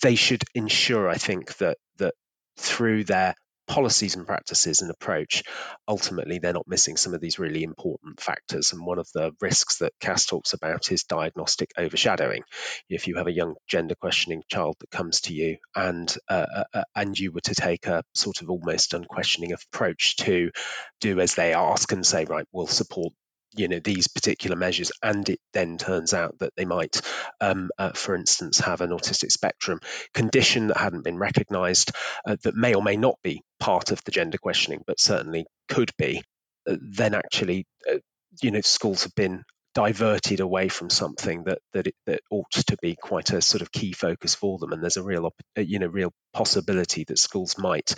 they 0.01 0.15
should 0.15 0.43
ensure 0.53 1.09
I 1.09 1.15
think 1.15 1.57
that 1.57 1.77
that 1.98 2.13
through 2.57 3.05
their 3.05 3.36
policies 3.69 4.15
and 4.15 4.25
practices 4.25 4.81
and 4.81 4.91
approach, 4.91 5.43
ultimately 5.88 6.39
they're 6.39 6.51
not 6.53 6.67
missing 6.67 6.97
some 6.97 7.13
of 7.13 7.21
these 7.21 7.39
really 7.39 7.63
important 7.63 8.19
factors. 8.19 8.73
And 8.73 8.85
one 8.85 8.99
of 8.99 9.07
the 9.13 9.31
risks 9.39 9.77
that 9.77 9.93
Cass 10.01 10.25
talks 10.25 10.53
about 10.53 10.91
is 10.91 11.03
diagnostic 11.03 11.71
overshadowing. 11.77 12.41
If 12.89 13.07
you 13.07 13.15
have 13.17 13.27
a 13.27 13.31
young 13.31 13.55
gender 13.67 13.95
questioning 13.95 14.43
child 14.49 14.75
that 14.79 14.89
comes 14.89 15.21
to 15.21 15.34
you 15.34 15.58
and 15.75 16.13
uh, 16.27 16.45
uh, 16.55 16.63
uh 16.73 16.84
and 16.95 17.17
you 17.17 17.32
were 17.32 17.41
to 17.41 17.55
take 17.55 17.86
a 17.86 18.03
sort 18.15 18.41
of 18.41 18.49
almost 18.49 18.93
unquestioning 18.93 19.53
approach 19.53 20.17
to 20.17 20.51
do 20.99 21.19
as 21.19 21.36
they 21.36 21.53
ask 21.53 21.91
and 21.91 22.05
say, 22.05 22.25
right, 22.25 22.47
we'll 22.51 22.67
support 22.67 23.13
you 23.55 23.67
know 23.67 23.79
these 23.79 24.07
particular 24.07 24.55
measures 24.55 24.91
and 25.01 25.27
it 25.29 25.39
then 25.53 25.77
turns 25.77 26.13
out 26.13 26.38
that 26.39 26.53
they 26.55 26.65
might 26.65 27.01
um, 27.41 27.69
uh, 27.77 27.91
for 27.91 28.15
instance 28.15 28.59
have 28.59 28.81
an 28.81 28.91
autistic 28.91 29.31
spectrum 29.31 29.79
condition 30.13 30.67
that 30.67 30.77
hadn't 30.77 31.03
been 31.03 31.17
recognized 31.17 31.91
uh, 32.27 32.35
that 32.43 32.55
may 32.55 32.73
or 32.73 32.83
may 32.83 32.95
not 32.95 33.15
be 33.23 33.41
part 33.59 33.91
of 33.91 34.03
the 34.03 34.12
gender 34.12 34.38
questioning 34.38 34.83
but 34.85 34.99
certainly 34.99 35.45
could 35.67 35.91
be 35.97 36.21
uh, 36.69 36.75
then 36.81 37.15
actually 37.15 37.65
uh, 37.89 37.97
you 38.41 38.51
know 38.51 38.62
schools 38.62 39.03
have 39.03 39.15
been 39.15 39.43
diverted 39.79 40.41
away 40.41 40.67
from 40.67 40.89
something 40.89 41.45
that 41.45 41.59
that 41.71 41.87
it, 41.87 41.95
that 42.05 42.19
ought 42.29 42.51
to 42.51 42.75
be 42.81 42.97
quite 43.01 43.31
a 43.31 43.41
sort 43.41 43.61
of 43.61 43.71
key 43.71 43.93
focus 43.93 44.35
for 44.35 44.57
them. 44.59 44.73
And 44.73 44.83
there's 44.83 44.97
a 44.97 45.03
real 45.03 45.31
uh, 45.57 45.61
you 45.61 45.79
know 45.79 45.87
real 45.87 46.11
possibility 46.33 47.05
that 47.05 47.17
schools 47.17 47.57
might 47.57 47.95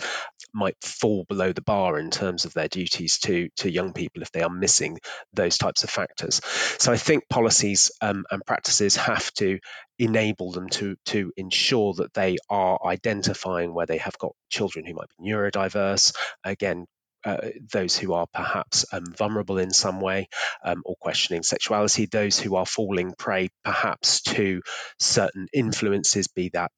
might 0.54 0.76
fall 0.80 1.24
below 1.28 1.52
the 1.52 1.60
bar 1.60 1.98
in 1.98 2.12
terms 2.12 2.44
of 2.44 2.54
their 2.54 2.68
duties 2.68 3.18
to 3.18 3.48
to 3.56 3.68
young 3.68 3.94
people 3.94 4.22
if 4.22 4.30
they 4.30 4.42
are 4.42 4.48
missing 4.48 5.00
those 5.32 5.58
types 5.58 5.82
of 5.82 5.90
factors. 5.90 6.40
So 6.78 6.92
i 6.92 6.96
think 6.96 7.24
policies 7.28 7.90
um, 8.00 8.26
and 8.30 8.46
practices 8.46 8.94
have 8.96 9.32
to 9.34 9.58
enable 9.98 10.52
them 10.52 10.68
to 10.68 10.94
to 11.06 11.32
ensure 11.36 11.94
that 11.94 12.14
they 12.14 12.36
are 12.48 12.78
identifying 12.86 13.74
where 13.74 13.86
they 13.86 13.98
have 13.98 14.16
got 14.18 14.36
children 14.50 14.86
who 14.86 14.94
might 14.94 15.08
be 15.18 15.30
neurodiverse. 15.30 16.14
Again 16.44 16.86
uh, 17.24 17.36
those 17.72 17.96
who 17.96 18.12
are 18.12 18.26
perhaps 18.32 18.84
um, 18.92 19.04
vulnerable 19.16 19.58
in 19.58 19.70
some 19.70 20.00
way 20.00 20.28
um, 20.64 20.82
or 20.84 20.96
questioning 21.00 21.42
sexuality, 21.42 22.06
those 22.06 22.38
who 22.38 22.56
are 22.56 22.66
falling 22.66 23.14
prey 23.16 23.48
perhaps 23.64 24.22
to 24.22 24.62
certain 24.98 25.46
influences, 25.52 26.28
be 26.28 26.50
that 26.52 26.72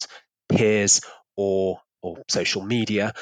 peers 0.48 1.00
or 1.36 1.78
or 2.04 2.22
social 2.28 2.62
media, 2.62 3.12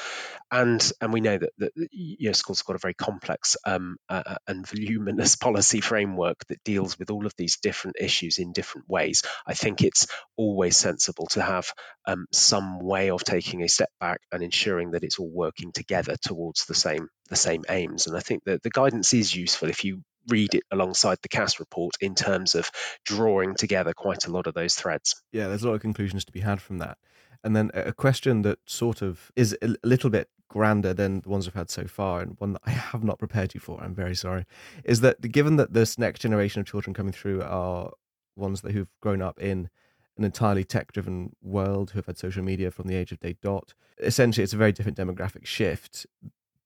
and 0.51 0.91
and 0.99 1.13
we 1.13 1.21
know 1.21 1.37
that, 1.37 1.51
that 1.57 1.71
you 1.91 2.29
know, 2.29 2.33
schools 2.33 2.59
have 2.59 2.65
got 2.65 2.75
a 2.75 2.79
very 2.79 2.93
complex 2.93 3.55
um, 3.65 3.95
uh, 4.09 4.23
uh, 4.25 4.35
and 4.47 4.67
voluminous 4.67 5.35
policy 5.47 5.79
framework 5.79 6.37
that 6.49 6.63
deals 6.63 6.99
with 6.99 7.09
all 7.09 7.25
of 7.25 7.33
these 7.37 7.57
different 7.57 7.95
issues 7.99 8.37
in 8.37 8.51
different 8.51 8.89
ways. 8.89 9.23
I 9.47 9.53
think 9.53 9.81
it's 9.81 10.07
always 10.35 10.75
sensible 10.75 11.27
to 11.27 11.41
have 11.41 11.71
um, 12.05 12.25
some 12.33 12.79
way 12.79 13.09
of 13.09 13.23
taking 13.23 13.63
a 13.63 13.69
step 13.69 13.89
back 13.99 14.19
and 14.31 14.43
ensuring 14.43 14.91
that 14.91 15.03
it's 15.03 15.17
all 15.17 15.31
working 15.31 15.71
together 15.71 16.15
towards 16.21 16.65
the 16.65 16.75
same 16.75 17.07
the 17.29 17.35
same 17.37 17.63
aims. 17.69 18.07
And 18.07 18.17
I 18.17 18.19
think 18.19 18.43
that 18.45 18.63
the 18.63 18.69
guidance 18.69 19.13
is 19.13 19.33
useful 19.33 19.69
if 19.69 19.85
you 19.85 20.01
read 20.27 20.53
it 20.53 20.63
alongside 20.71 21.17
the 21.21 21.29
Cass 21.29 21.59
report 21.59 21.95
in 21.99 22.15
terms 22.15 22.55
of 22.55 22.69
drawing 23.05 23.55
together 23.55 23.93
quite 23.93 24.27
a 24.27 24.31
lot 24.31 24.47
of 24.47 24.53
those 24.53 24.75
threads. 24.75 25.21
Yeah, 25.31 25.47
there's 25.47 25.63
a 25.63 25.67
lot 25.67 25.75
of 25.75 25.81
conclusions 25.81 26.25
to 26.25 26.31
be 26.31 26.39
had 26.39 26.61
from 26.61 26.79
that. 26.79 26.97
And 27.43 27.55
then 27.55 27.71
a 27.73 27.91
question 27.91 28.41
that 28.43 28.59
sort 28.65 29.01
of 29.01 29.31
is 29.35 29.57
a 29.61 29.75
little 29.83 30.09
bit 30.09 30.29
grander 30.47 30.93
than 30.93 31.21
the 31.21 31.29
ones 31.29 31.45
we've 31.45 31.55
had 31.55 31.69
so 31.69 31.85
far, 31.85 32.21
and 32.21 32.35
one 32.39 32.53
that 32.53 32.61
I 32.65 32.69
have 32.69 33.03
not 33.03 33.19
prepared 33.19 33.53
you 33.53 33.59
for, 33.59 33.81
I'm 33.81 33.95
very 33.95 34.15
sorry, 34.15 34.45
is 34.83 35.01
that 35.01 35.19
given 35.31 35.55
that 35.57 35.73
this 35.73 35.97
next 35.97 36.19
generation 36.19 36.61
of 36.61 36.67
children 36.67 36.93
coming 36.93 37.11
through 37.11 37.41
are 37.41 37.91
ones 38.35 38.61
that 38.61 38.71
who've 38.71 38.89
grown 39.01 39.21
up 39.21 39.39
in 39.39 39.69
an 40.15 40.23
entirely 40.23 40.63
tech 40.63 40.91
driven 40.91 41.35
world, 41.41 41.91
who 41.91 41.97
have 41.97 42.05
had 42.05 42.17
social 42.17 42.43
media 42.43 42.69
from 42.69 42.87
the 42.87 42.95
age 42.95 43.11
of 43.11 43.19
day 43.19 43.35
dot, 43.41 43.73
essentially 43.97 44.43
it's 44.43 44.53
a 44.53 44.57
very 44.57 44.71
different 44.71 44.97
demographic 44.97 45.45
shift 45.45 46.05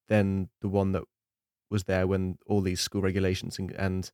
than 0.07 0.49
the 0.61 0.67
one 0.67 0.91
that 0.91 1.03
was 1.69 1.85
there 1.85 2.07
when 2.07 2.37
all 2.45 2.61
these 2.61 2.81
school 2.81 3.01
regulations 3.01 3.57
and, 3.57 3.71
and 3.71 4.11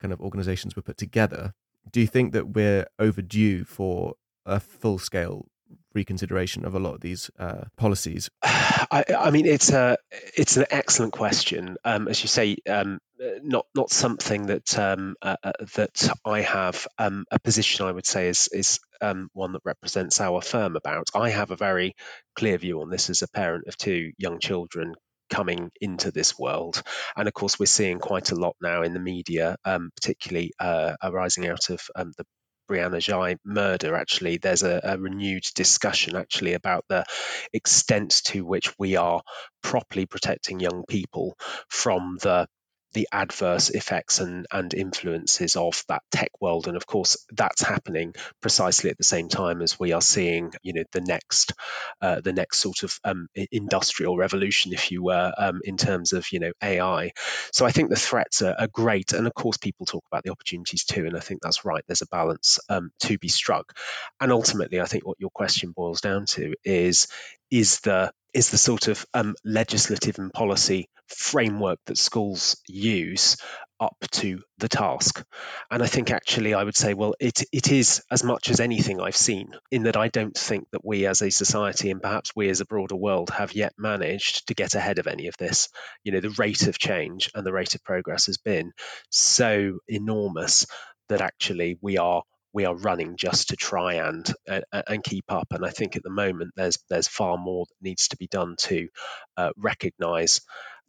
kind 0.00 0.12
of 0.12 0.20
organizations 0.20 0.76
were 0.76 0.82
put 0.82 0.96
together. 0.96 1.54
Do 1.90 2.00
you 2.00 2.06
think 2.06 2.32
that 2.32 2.54
we're 2.54 2.86
overdue 2.98 3.64
for 3.64 4.14
a 4.46 4.60
full 4.60 4.98
scale 4.98 5.48
reconsideration 5.94 6.64
of 6.64 6.74
a 6.74 6.78
lot 6.78 6.94
of 6.94 7.00
these 7.00 7.30
uh, 7.38 7.64
policies? 7.76 8.30
I, 8.42 9.04
I, 9.16 9.30
mean, 9.30 9.46
it's 9.46 9.70
a 9.70 9.96
it's 10.36 10.56
an 10.56 10.66
excellent 10.70 11.12
question. 11.12 11.76
Um, 11.84 12.08
as 12.08 12.22
you 12.22 12.28
say, 12.28 12.56
um, 12.68 12.98
not 13.42 13.66
not 13.74 13.90
something 13.90 14.46
that 14.46 14.78
um, 14.78 15.16
uh, 15.22 15.36
uh, 15.42 15.52
that 15.74 16.10
I 16.24 16.42
have 16.42 16.86
um, 16.98 17.24
a 17.30 17.38
position. 17.38 17.86
I 17.86 17.92
would 17.92 18.06
say 18.06 18.28
is 18.28 18.48
is 18.52 18.80
um, 19.00 19.28
one 19.32 19.52
that 19.52 19.62
represents 19.64 20.20
our 20.20 20.40
firm 20.40 20.76
about. 20.76 21.08
I 21.14 21.30
have 21.30 21.50
a 21.50 21.56
very 21.56 21.94
clear 22.34 22.58
view 22.58 22.80
on 22.80 22.90
this 22.90 23.10
as 23.10 23.22
a 23.22 23.28
parent 23.28 23.68
of 23.68 23.76
two 23.76 24.12
young 24.18 24.38
children 24.40 24.94
coming 25.30 25.70
into 25.80 26.10
this 26.10 26.38
world. 26.38 26.82
And 27.16 27.28
of 27.28 27.34
course, 27.34 27.58
we're 27.58 27.66
seeing 27.66 27.98
quite 27.98 28.30
a 28.30 28.36
lot 28.36 28.56
now 28.60 28.82
in 28.82 28.92
the 28.92 29.00
media, 29.00 29.56
um, 29.64 29.90
particularly 29.96 30.52
uh, 30.58 30.94
arising 31.02 31.48
out 31.48 31.70
of 31.70 31.80
um, 31.96 32.12
the 32.16 32.24
Brianna 32.70 33.00
Ghey 33.04 33.36
murder, 33.44 33.94
actually, 33.94 34.38
there's 34.38 34.62
a, 34.62 34.80
a, 34.82 34.98
renewed 34.98 35.44
discussion 35.54 36.16
actually 36.16 36.54
about 36.54 36.84
the 36.88 37.04
extent 37.52 38.22
to 38.26 38.44
which 38.44 38.72
we 38.78 38.96
are 38.96 39.22
properly 39.62 40.06
protecting 40.06 40.60
young 40.60 40.84
people 40.88 41.36
from 41.68 42.18
the 42.22 42.46
the 42.94 43.08
adverse 43.12 43.70
effects 43.70 44.20
and, 44.20 44.46
and 44.50 44.72
influences 44.72 45.56
of 45.56 45.84
that 45.88 46.02
tech 46.10 46.30
world. 46.40 46.68
And 46.68 46.76
of 46.76 46.86
course, 46.86 47.16
that's 47.30 47.62
happening 47.62 48.14
precisely 48.40 48.90
at 48.90 48.98
the 48.98 49.04
same 49.04 49.28
time 49.28 49.60
as 49.60 49.78
we 49.78 49.92
are 49.92 50.00
seeing, 50.00 50.52
you 50.62 50.72
know, 50.72 50.84
the 50.92 51.00
next 51.00 51.52
uh, 52.00 52.20
the 52.20 52.32
next 52.32 52.58
sort 52.58 52.82
of 52.82 52.98
um, 53.04 53.28
industrial 53.50 54.16
revolution, 54.16 54.72
if 54.72 54.90
you 54.90 55.02
were, 55.02 55.32
um, 55.36 55.60
in 55.64 55.76
terms 55.76 56.12
of 56.12 56.26
you 56.32 56.40
know 56.40 56.52
AI. 56.62 57.10
So 57.52 57.66
I 57.66 57.72
think 57.72 57.90
the 57.90 57.96
threats 57.96 58.42
are, 58.42 58.54
are, 58.58 58.68
great, 58.68 59.12
and 59.12 59.26
of 59.26 59.34
course, 59.34 59.56
people 59.56 59.86
talk 59.86 60.04
about 60.10 60.22
the 60.24 60.30
opportunities 60.30 60.84
too, 60.84 61.06
and 61.06 61.16
I 61.16 61.20
think 61.20 61.40
that's 61.42 61.64
right. 61.64 61.82
There's 61.86 62.02
a 62.02 62.06
balance 62.06 62.58
um, 62.68 62.90
to 63.00 63.18
be 63.18 63.28
struck, 63.28 63.76
and 64.20 64.32
ultimately, 64.32 64.80
I 64.80 64.86
think 64.86 65.06
what 65.06 65.20
your 65.20 65.30
question 65.30 65.72
boils 65.72 66.00
down 66.00 66.26
to 66.26 66.54
is 66.64 67.08
is 67.50 67.80
the 67.80 68.12
is 68.34 68.50
the 68.50 68.58
sort 68.58 68.88
of 68.88 69.06
um, 69.14 69.34
legislative 69.44 70.18
and 70.18 70.32
policy 70.32 70.88
framework 71.06 71.78
that 71.86 71.98
schools 71.98 72.56
use 72.66 73.36
up 73.80 73.96
to 74.10 74.40
the 74.58 74.68
task. 74.68 75.24
And 75.70 75.82
I 75.82 75.86
think 75.86 76.10
actually 76.10 76.54
I 76.54 76.64
would 76.64 76.76
say, 76.76 76.94
well, 76.94 77.14
it, 77.20 77.42
it 77.52 77.70
is 77.70 78.02
as 78.10 78.24
much 78.24 78.50
as 78.50 78.60
anything 78.60 79.00
I've 79.00 79.16
seen, 79.16 79.52
in 79.70 79.84
that 79.84 79.96
I 79.96 80.08
don't 80.08 80.36
think 80.36 80.66
that 80.72 80.84
we 80.84 81.06
as 81.06 81.22
a 81.22 81.30
society 81.30 81.90
and 81.90 82.02
perhaps 82.02 82.32
we 82.34 82.48
as 82.48 82.60
a 82.60 82.66
broader 82.66 82.96
world 82.96 83.30
have 83.30 83.54
yet 83.54 83.72
managed 83.78 84.48
to 84.48 84.54
get 84.54 84.74
ahead 84.74 84.98
of 84.98 85.06
any 85.06 85.28
of 85.28 85.36
this. 85.38 85.68
You 86.02 86.12
know, 86.12 86.20
the 86.20 86.30
rate 86.30 86.66
of 86.66 86.78
change 86.78 87.30
and 87.34 87.46
the 87.46 87.52
rate 87.52 87.74
of 87.74 87.84
progress 87.84 88.26
has 88.26 88.38
been 88.38 88.72
so 89.10 89.78
enormous 89.88 90.66
that 91.08 91.20
actually 91.20 91.78
we 91.82 91.98
are 91.98 92.22
we 92.54 92.64
are 92.64 92.76
running 92.76 93.16
just 93.16 93.48
to 93.48 93.56
try 93.56 93.94
and 93.94 94.32
uh, 94.48 94.60
and 94.86 95.02
keep 95.02 95.24
up. 95.28 95.48
And 95.50 95.66
I 95.66 95.70
think 95.70 95.96
at 95.96 96.02
the 96.02 96.10
moment 96.10 96.52
there's 96.56 96.78
there's 96.88 97.08
far 97.08 97.36
more 97.36 97.66
that 97.66 97.86
needs 97.86 98.08
to 98.08 98.16
be 98.16 98.28
done 98.28 98.54
to 98.60 98.88
uh, 99.36 99.50
recognise 99.58 100.40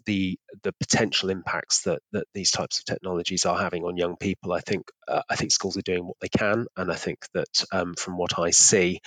the 0.05 0.37
the 0.63 0.73
potential 0.73 1.29
impacts 1.31 1.81
that, 1.81 1.99
that 2.11 2.27
these 2.33 2.51
types 2.51 2.77
of 2.77 2.85
technologies 2.85 3.45
are 3.45 3.57
having 3.57 3.83
on 3.83 3.97
young 3.97 4.15
people. 4.15 4.53
I 4.53 4.61
think 4.61 4.83
uh, 5.07 5.23
I 5.29 5.35
think 5.35 5.51
schools 5.51 5.75
are 5.77 5.81
doing 5.81 6.05
what 6.05 6.17
they 6.21 6.29
can, 6.29 6.67
and 6.77 6.91
I 6.91 6.95
think 6.95 7.25
that 7.33 7.65
um, 7.71 7.95
from 7.95 8.17
what 8.17 8.37
I 8.37 8.51
see, 8.51 9.01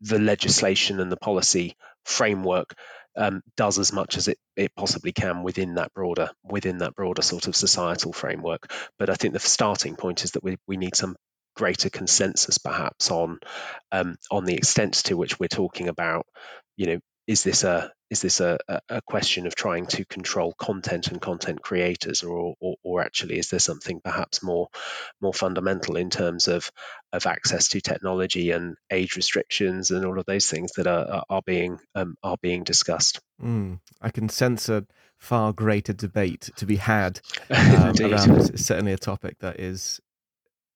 the 0.00 0.20
legislation 0.20 1.00
and 1.00 1.10
the 1.10 1.16
policy 1.16 1.74
framework 2.04 2.74
um, 3.16 3.42
does 3.56 3.78
as 3.78 3.92
much 3.92 4.16
as 4.16 4.28
it, 4.28 4.38
it 4.56 4.72
possibly 4.76 5.12
can 5.12 5.42
within 5.42 5.74
that 5.74 5.92
broader 5.94 6.30
within 6.44 6.78
that 6.78 6.94
broader 6.94 7.22
sort 7.22 7.48
of 7.48 7.56
societal 7.56 8.12
framework. 8.12 8.70
But 8.98 9.10
I 9.10 9.14
think 9.14 9.34
the 9.34 9.40
starting 9.40 9.96
point 9.96 10.24
is 10.24 10.32
that 10.32 10.44
we, 10.44 10.56
we 10.66 10.76
need 10.76 10.96
some 10.96 11.16
greater 11.54 11.90
consensus 11.90 12.58
perhaps 12.58 13.10
on 13.10 13.38
um, 13.92 14.16
on 14.30 14.44
the 14.44 14.54
extent 14.54 14.94
to 14.94 15.16
which 15.16 15.38
we're 15.38 15.48
talking 15.48 15.88
about 15.88 16.26
you 16.76 16.86
know 16.86 16.98
is 17.26 17.42
this 17.42 17.64
a 17.64 17.90
is 18.10 18.20
this 18.20 18.40
a, 18.40 18.58
a 18.88 19.00
question 19.02 19.46
of 19.46 19.54
trying 19.56 19.86
to 19.86 20.04
control 20.04 20.52
content 20.58 21.08
and 21.08 21.20
content 21.20 21.60
creators 21.62 22.22
or, 22.22 22.54
or, 22.60 22.76
or 22.84 23.02
actually 23.02 23.38
is 23.38 23.48
there 23.48 23.58
something 23.58 24.00
perhaps 24.04 24.42
more 24.42 24.68
more 25.20 25.32
fundamental 25.32 25.96
in 25.96 26.10
terms 26.10 26.46
of 26.46 26.70
of 27.12 27.26
access 27.26 27.68
to 27.68 27.80
technology 27.80 28.50
and 28.50 28.76
age 28.90 29.16
restrictions 29.16 29.90
and 29.90 30.04
all 30.04 30.18
of 30.18 30.26
those 30.26 30.48
things 30.48 30.72
that 30.76 30.86
are 30.86 31.24
are 31.28 31.42
being 31.44 31.78
um, 31.94 32.16
are 32.22 32.36
being 32.42 32.62
discussed? 32.62 33.20
Mm, 33.42 33.80
I 34.00 34.10
can 34.10 34.28
sense 34.28 34.68
a 34.68 34.86
far 35.16 35.52
greater 35.52 35.92
debate 35.92 36.50
to 36.56 36.66
be 36.66 36.76
had 36.76 37.20
um, 37.50 37.94
around 38.00 38.34
this. 38.34 38.50
It's 38.50 38.66
certainly 38.66 38.92
a 38.92 38.98
topic 38.98 39.38
that 39.40 39.58
is 39.58 40.00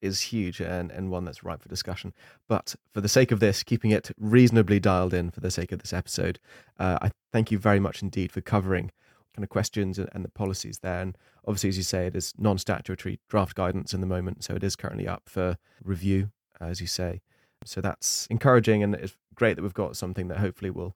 is 0.01 0.21
huge 0.21 0.59
and, 0.59 0.91
and 0.91 1.09
one 1.11 1.25
that's 1.25 1.43
ripe 1.43 1.61
for 1.61 1.69
discussion. 1.69 2.13
But 2.47 2.75
for 2.93 3.01
the 3.01 3.09
sake 3.09 3.31
of 3.31 3.39
this, 3.39 3.63
keeping 3.63 3.91
it 3.91 4.11
reasonably 4.17 4.79
dialed 4.79 5.13
in 5.13 5.31
for 5.31 5.39
the 5.39 5.51
sake 5.51 5.71
of 5.71 5.79
this 5.79 5.93
episode, 5.93 6.39
uh, 6.79 6.99
I 7.01 7.11
thank 7.31 7.51
you 7.51 7.57
very 7.57 7.79
much 7.79 8.01
indeed 8.01 8.31
for 8.31 8.41
covering 8.41 8.91
kind 9.35 9.43
of 9.43 9.49
questions 9.49 9.99
and, 9.99 10.25
the 10.25 10.29
policies 10.29 10.79
there. 10.79 11.01
And 11.01 11.17
obviously, 11.45 11.69
as 11.69 11.77
you 11.77 11.83
say, 11.83 12.07
it 12.07 12.15
is 12.15 12.33
non 12.37 12.57
statutory 12.57 13.19
draft 13.29 13.55
guidance 13.55 13.93
in 13.93 14.01
the 14.01 14.07
moment. 14.07 14.43
So 14.43 14.55
it 14.55 14.63
is 14.63 14.75
currently 14.75 15.07
up 15.07 15.23
for 15.27 15.57
review, 15.83 16.31
as 16.59 16.81
you 16.81 16.87
say. 16.87 17.21
So 17.65 17.81
that's 17.81 18.27
encouraging. 18.29 18.83
And 18.83 18.95
it's 18.95 19.15
great 19.35 19.55
that 19.55 19.63
we've 19.63 19.73
got 19.73 19.95
something 19.95 20.27
that 20.27 20.39
hopefully 20.39 20.71
will, 20.71 20.95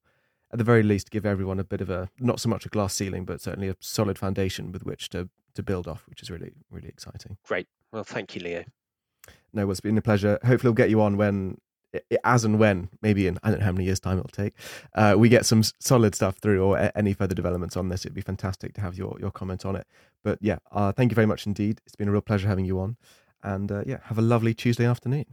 at 0.52 0.58
the 0.58 0.64
very 0.64 0.84
least, 0.84 1.12
give 1.12 1.26
everyone 1.26 1.60
a 1.60 1.64
bit 1.64 1.82
of 1.82 1.90
a, 1.90 2.10
not 2.20 2.40
so 2.40 2.50
much 2.50 2.66
a 2.66 2.70
glass 2.70 2.94
ceiling, 2.94 3.26
but 3.26 3.42
certainly 3.42 3.70
a 3.70 3.76
solid 3.80 4.18
foundation 4.18 4.72
with 4.72 4.84
which 4.84 5.10
to, 5.10 5.30
to 5.56 5.64
build 5.64 5.88
off, 5.88 6.04
which 6.08 6.22
is 6.22 6.30
really, 6.30 6.52
really 6.70 6.90
exciting. 6.90 7.38
Great. 7.46 7.68
Well, 7.92 8.04
thank 8.04 8.36
you, 8.36 8.42
Leo. 8.42 8.64
No, 9.54 9.70
it's 9.70 9.80
been 9.80 9.98
a 9.98 10.02
pleasure. 10.02 10.40
Hopefully, 10.44 10.70
we'll 10.70 10.74
get 10.74 10.90
you 10.90 11.02
on 11.02 11.18
when, 11.18 11.58
as 12.24 12.44
and 12.44 12.60
when, 12.60 12.90
maybe 13.02 13.28
in 13.28 13.38
I 13.44 13.50
don't 13.50 13.60
know 13.60 13.66
how 13.66 13.72
many 13.72 13.86
years' 13.86 14.00
time 14.00 14.18
it'll 14.18 14.30
take, 14.30 14.56
uh, 14.96 15.16
we 15.18 15.30
get 15.30 15.46
some 15.46 15.64
solid 15.80 16.16
stuff 16.16 16.38
through 16.38 16.64
or 16.64 16.92
any 16.96 17.14
further 17.14 17.36
developments 17.36 17.78
on 17.78 17.90
this. 17.90 18.06
It'd 18.06 18.16
be 18.16 18.22
fantastic 18.22 18.74
to 18.74 18.82
have 18.82 18.98
your 18.98 19.16
your 19.20 19.32
comment 19.32 19.66
on 19.66 19.76
it. 19.76 19.88
But 20.24 20.40
yeah, 20.42 20.58
uh, 20.72 20.92
thank 20.92 21.12
you 21.12 21.16
very 21.16 21.28
much 21.28 21.46
indeed. 21.46 21.82
It's 21.86 21.96
been 21.96 22.08
a 22.08 22.12
real 22.12 22.22
pleasure 22.22 22.48
having 22.48 22.66
you 22.66 22.80
on, 22.80 22.98
and 23.44 23.72
uh, 23.72 23.84
yeah, 23.86 23.98
have 24.06 24.18
a 24.18 24.24
lovely 24.24 24.54
Tuesday 24.54 24.86
afternoon. 24.86 25.26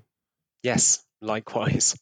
Yes, 0.63 1.05
likewise. 1.23 1.97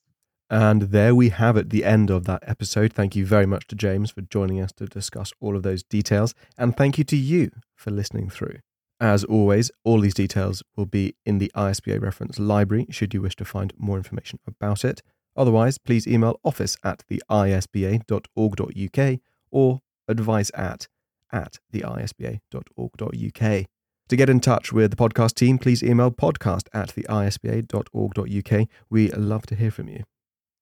And 0.50 0.83
there 0.83 1.14
we 1.14 1.28
have 1.28 1.59
it, 1.59 1.68
the 1.68 1.85
end 1.85 2.11
of 2.11 2.24
that 2.24 2.42
episode. 2.46 2.94
Thank 2.94 3.14
you 3.14 3.26
very 3.26 3.44
much 3.44 3.66
to 3.66 3.76
James 3.76 4.11
for 4.11 4.22
joining 4.22 4.61
us 4.61 4.72
to 4.72 4.87
discuss 4.87 5.31
all 5.40 5.54
of 5.57 5.62
those 5.62 5.83
details. 5.83 6.35
And 6.57 6.74
thank 6.74 6.96
you 6.96 7.04
to 7.04 7.16
you 7.16 7.50
for 7.74 7.90
listening 7.90 8.31
through. 8.31 8.61
As 9.00 9.22
always, 9.24 9.70
all 9.84 10.00
these 10.00 10.14
details 10.14 10.62
will 10.76 10.87
be 10.87 11.14
in 11.24 11.38
the 11.38 11.52
ISBA 11.54 12.02
reference 12.02 12.38
library 12.38 12.87
should 12.90 13.14
you 13.14 13.22
wish 13.22 13.37
to 13.37 13.44
find 13.44 13.72
more 13.78 13.96
information 13.96 14.40
about 14.46 14.84
it. 14.84 15.02
Otherwise, 15.37 15.78
please 15.78 16.06
email 16.06 16.40
office 16.44 16.76
at 16.82 17.04
the 17.08 17.22
isba.org.uk 17.30 19.20
or 19.52 19.80
advice 20.08 20.50
at 20.54 20.88
at 21.30 21.58
the 21.70 21.82
isba.org.uk. 21.82 23.66
To 24.08 24.16
get 24.16 24.30
in 24.30 24.40
touch 24.40 24.72
with 24.72 24.90
the 24.90 24.96
podcast 24.96 25.34
team, 25.34 25.58
please 25.58 25.82
email 25.82 26.11
podcast 26.11 26.68
at 26.72 26.88
the 26.90 27.02
isba.org.uk. 27.02 28.68
We 28.90 29.11
love 29.11 29.46
to 29.46 29.54
hear 29.54 29.70
from 29.70 29.88
you. 29.88 30.04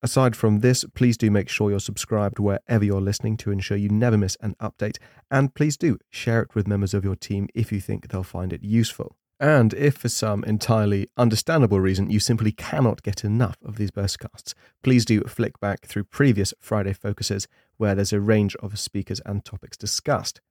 Aside 0.03 0.35
from 0.35 0.59
this, 0.59 0.85
please 0.93 1.17
do 1.17 1.31
make 1.31 1.49
sure 1.49 1.71
you're 1.71 1.79
subscribed 1.79 2.37
wherever 2.37 2.85
you're 2.85 3.01
listening 3.01 3.35
to 3.37 3.51
ensure 3.51 3.77
you 3.77 3.89
never 3.89 4.17
miss 4.17 4.37
an 4.41 4.55
update. 4.61 4.97
And 5.31 5.55
please 5.55 5.75
do 5.75 5.97
share 6.11 6.43
it 6.43 6.53
with 6.53 6.67
members 6.67 6.93
of 6.93 7.03
your 7.03 7.15
team 7.15 7.47
if 7.55 7.71
you 7.71 7.79
think 7.79 8.07
they'll 8.07 8.21
find 8.21 8.53
it 8.53 8.63
useful. 8.63 9.15
And 9.39 9.73
if 9.73 9.97
for 9.97 10.09
some 10.09 10.43
entirely 10.43 11.07
understandable 11.17 11.79
reason 11.79 12.09
you 12.09 12.19
simply 12.19 12.51
cannot 12.51 13.03
get 13.03 13.23
enough 13.23 13.57
of 13.63 13.77
these 13.77 13.91
Bursarcasts, 13.91 14.53
please 14.83 15.03
do 15.05 15.21
flick 15.21 15.59
back 15.59 15.85
through 15.85 16.05
previous 16.05 16.53
Friday 16.59 16.93
focuses 16.93 17.47
where 17.77 17.95
there's 17.95 18.13
a 18.13 18.19
range 18.19 18.55
of 18.57 18.79
speakers 18.79 19.21
and 19.25 19.45
topics 19.45 19.77
discussed. 19.77 20.41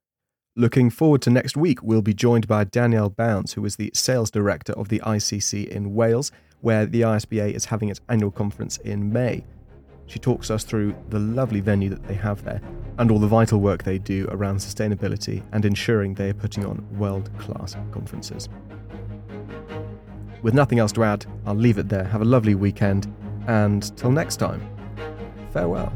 Looking 0.55 0.89
forward 0.89 1.21
to 1.23 1.31
next 1.31 1.57
week, 1.57 1.83
we'll 1.83 2.01
be 2.01 2.15
joined 2.15 2.49
by 2.49 2.65
Danielle 2.65 3.11
Bounds, 3.11 3.53
who 3.53 3.65
is 3.65 3.77
the 3.77 3.91
sales 3.93 4.31
director 4.31 4.73
of 4.73 4.89
the 4.89 5.01
ICC 5.01 5.69
in 5.69 5.93
Wales, 5.95 6.33
where 6.61 6.87
the 6.87 7.03
ISBA 7.03 7.53
is 7.53 7.65
having 7.67 7.89
its 7.89 8.01
annual 8.09 8.31
conference 8.31 8.79
in 8.79 9.13
May. 9.13 9.45
She 10.07 10.19
talks 10.19 10.51
us 10.51 10.65
through 10.65 10.95
the 11.11 11.19
lovely 11.19 11.61
venue 11.61 11.91
that 11.91 12.07
they 12.07 12.15
have 12.15 12.45
there 12.45 12.61
and 12.99 13.11
all 13.11 13.19
the 13.19 13.27
vital 13.27 13.61
work 13.61 13.83
they 13.83 13.99
do 13.99 14.27
around 14.31 14.57
sustainability 14.57 15.43
and 15.53 15.65
ensuring 15.65 16.15
they 16.15 16.31
are 16.31 16.35
putting 16.35 16.65
on 16.65 16.87
world 16.97 17.31
class 17.39 17.77
conferences. 17.91 18.49
With 20.43 20.55
nothing 20.55 20.79
else 20.79 20.93
to 20.93 21.05
add, 21.05 21.27
I'll 21.45 21.55
leave 21.55 21.79
it 21.79 21.89
there. 21.89 22.05
Have 22.05 22.23
a 22.23 22.25
lovely 22.25 22.55
weekend, 22.55 23.13
and 23.49 23.97
till 23.97 24.13
next 24.13 24.37
time, 24.37 24.63
farewell. 25.53 25.93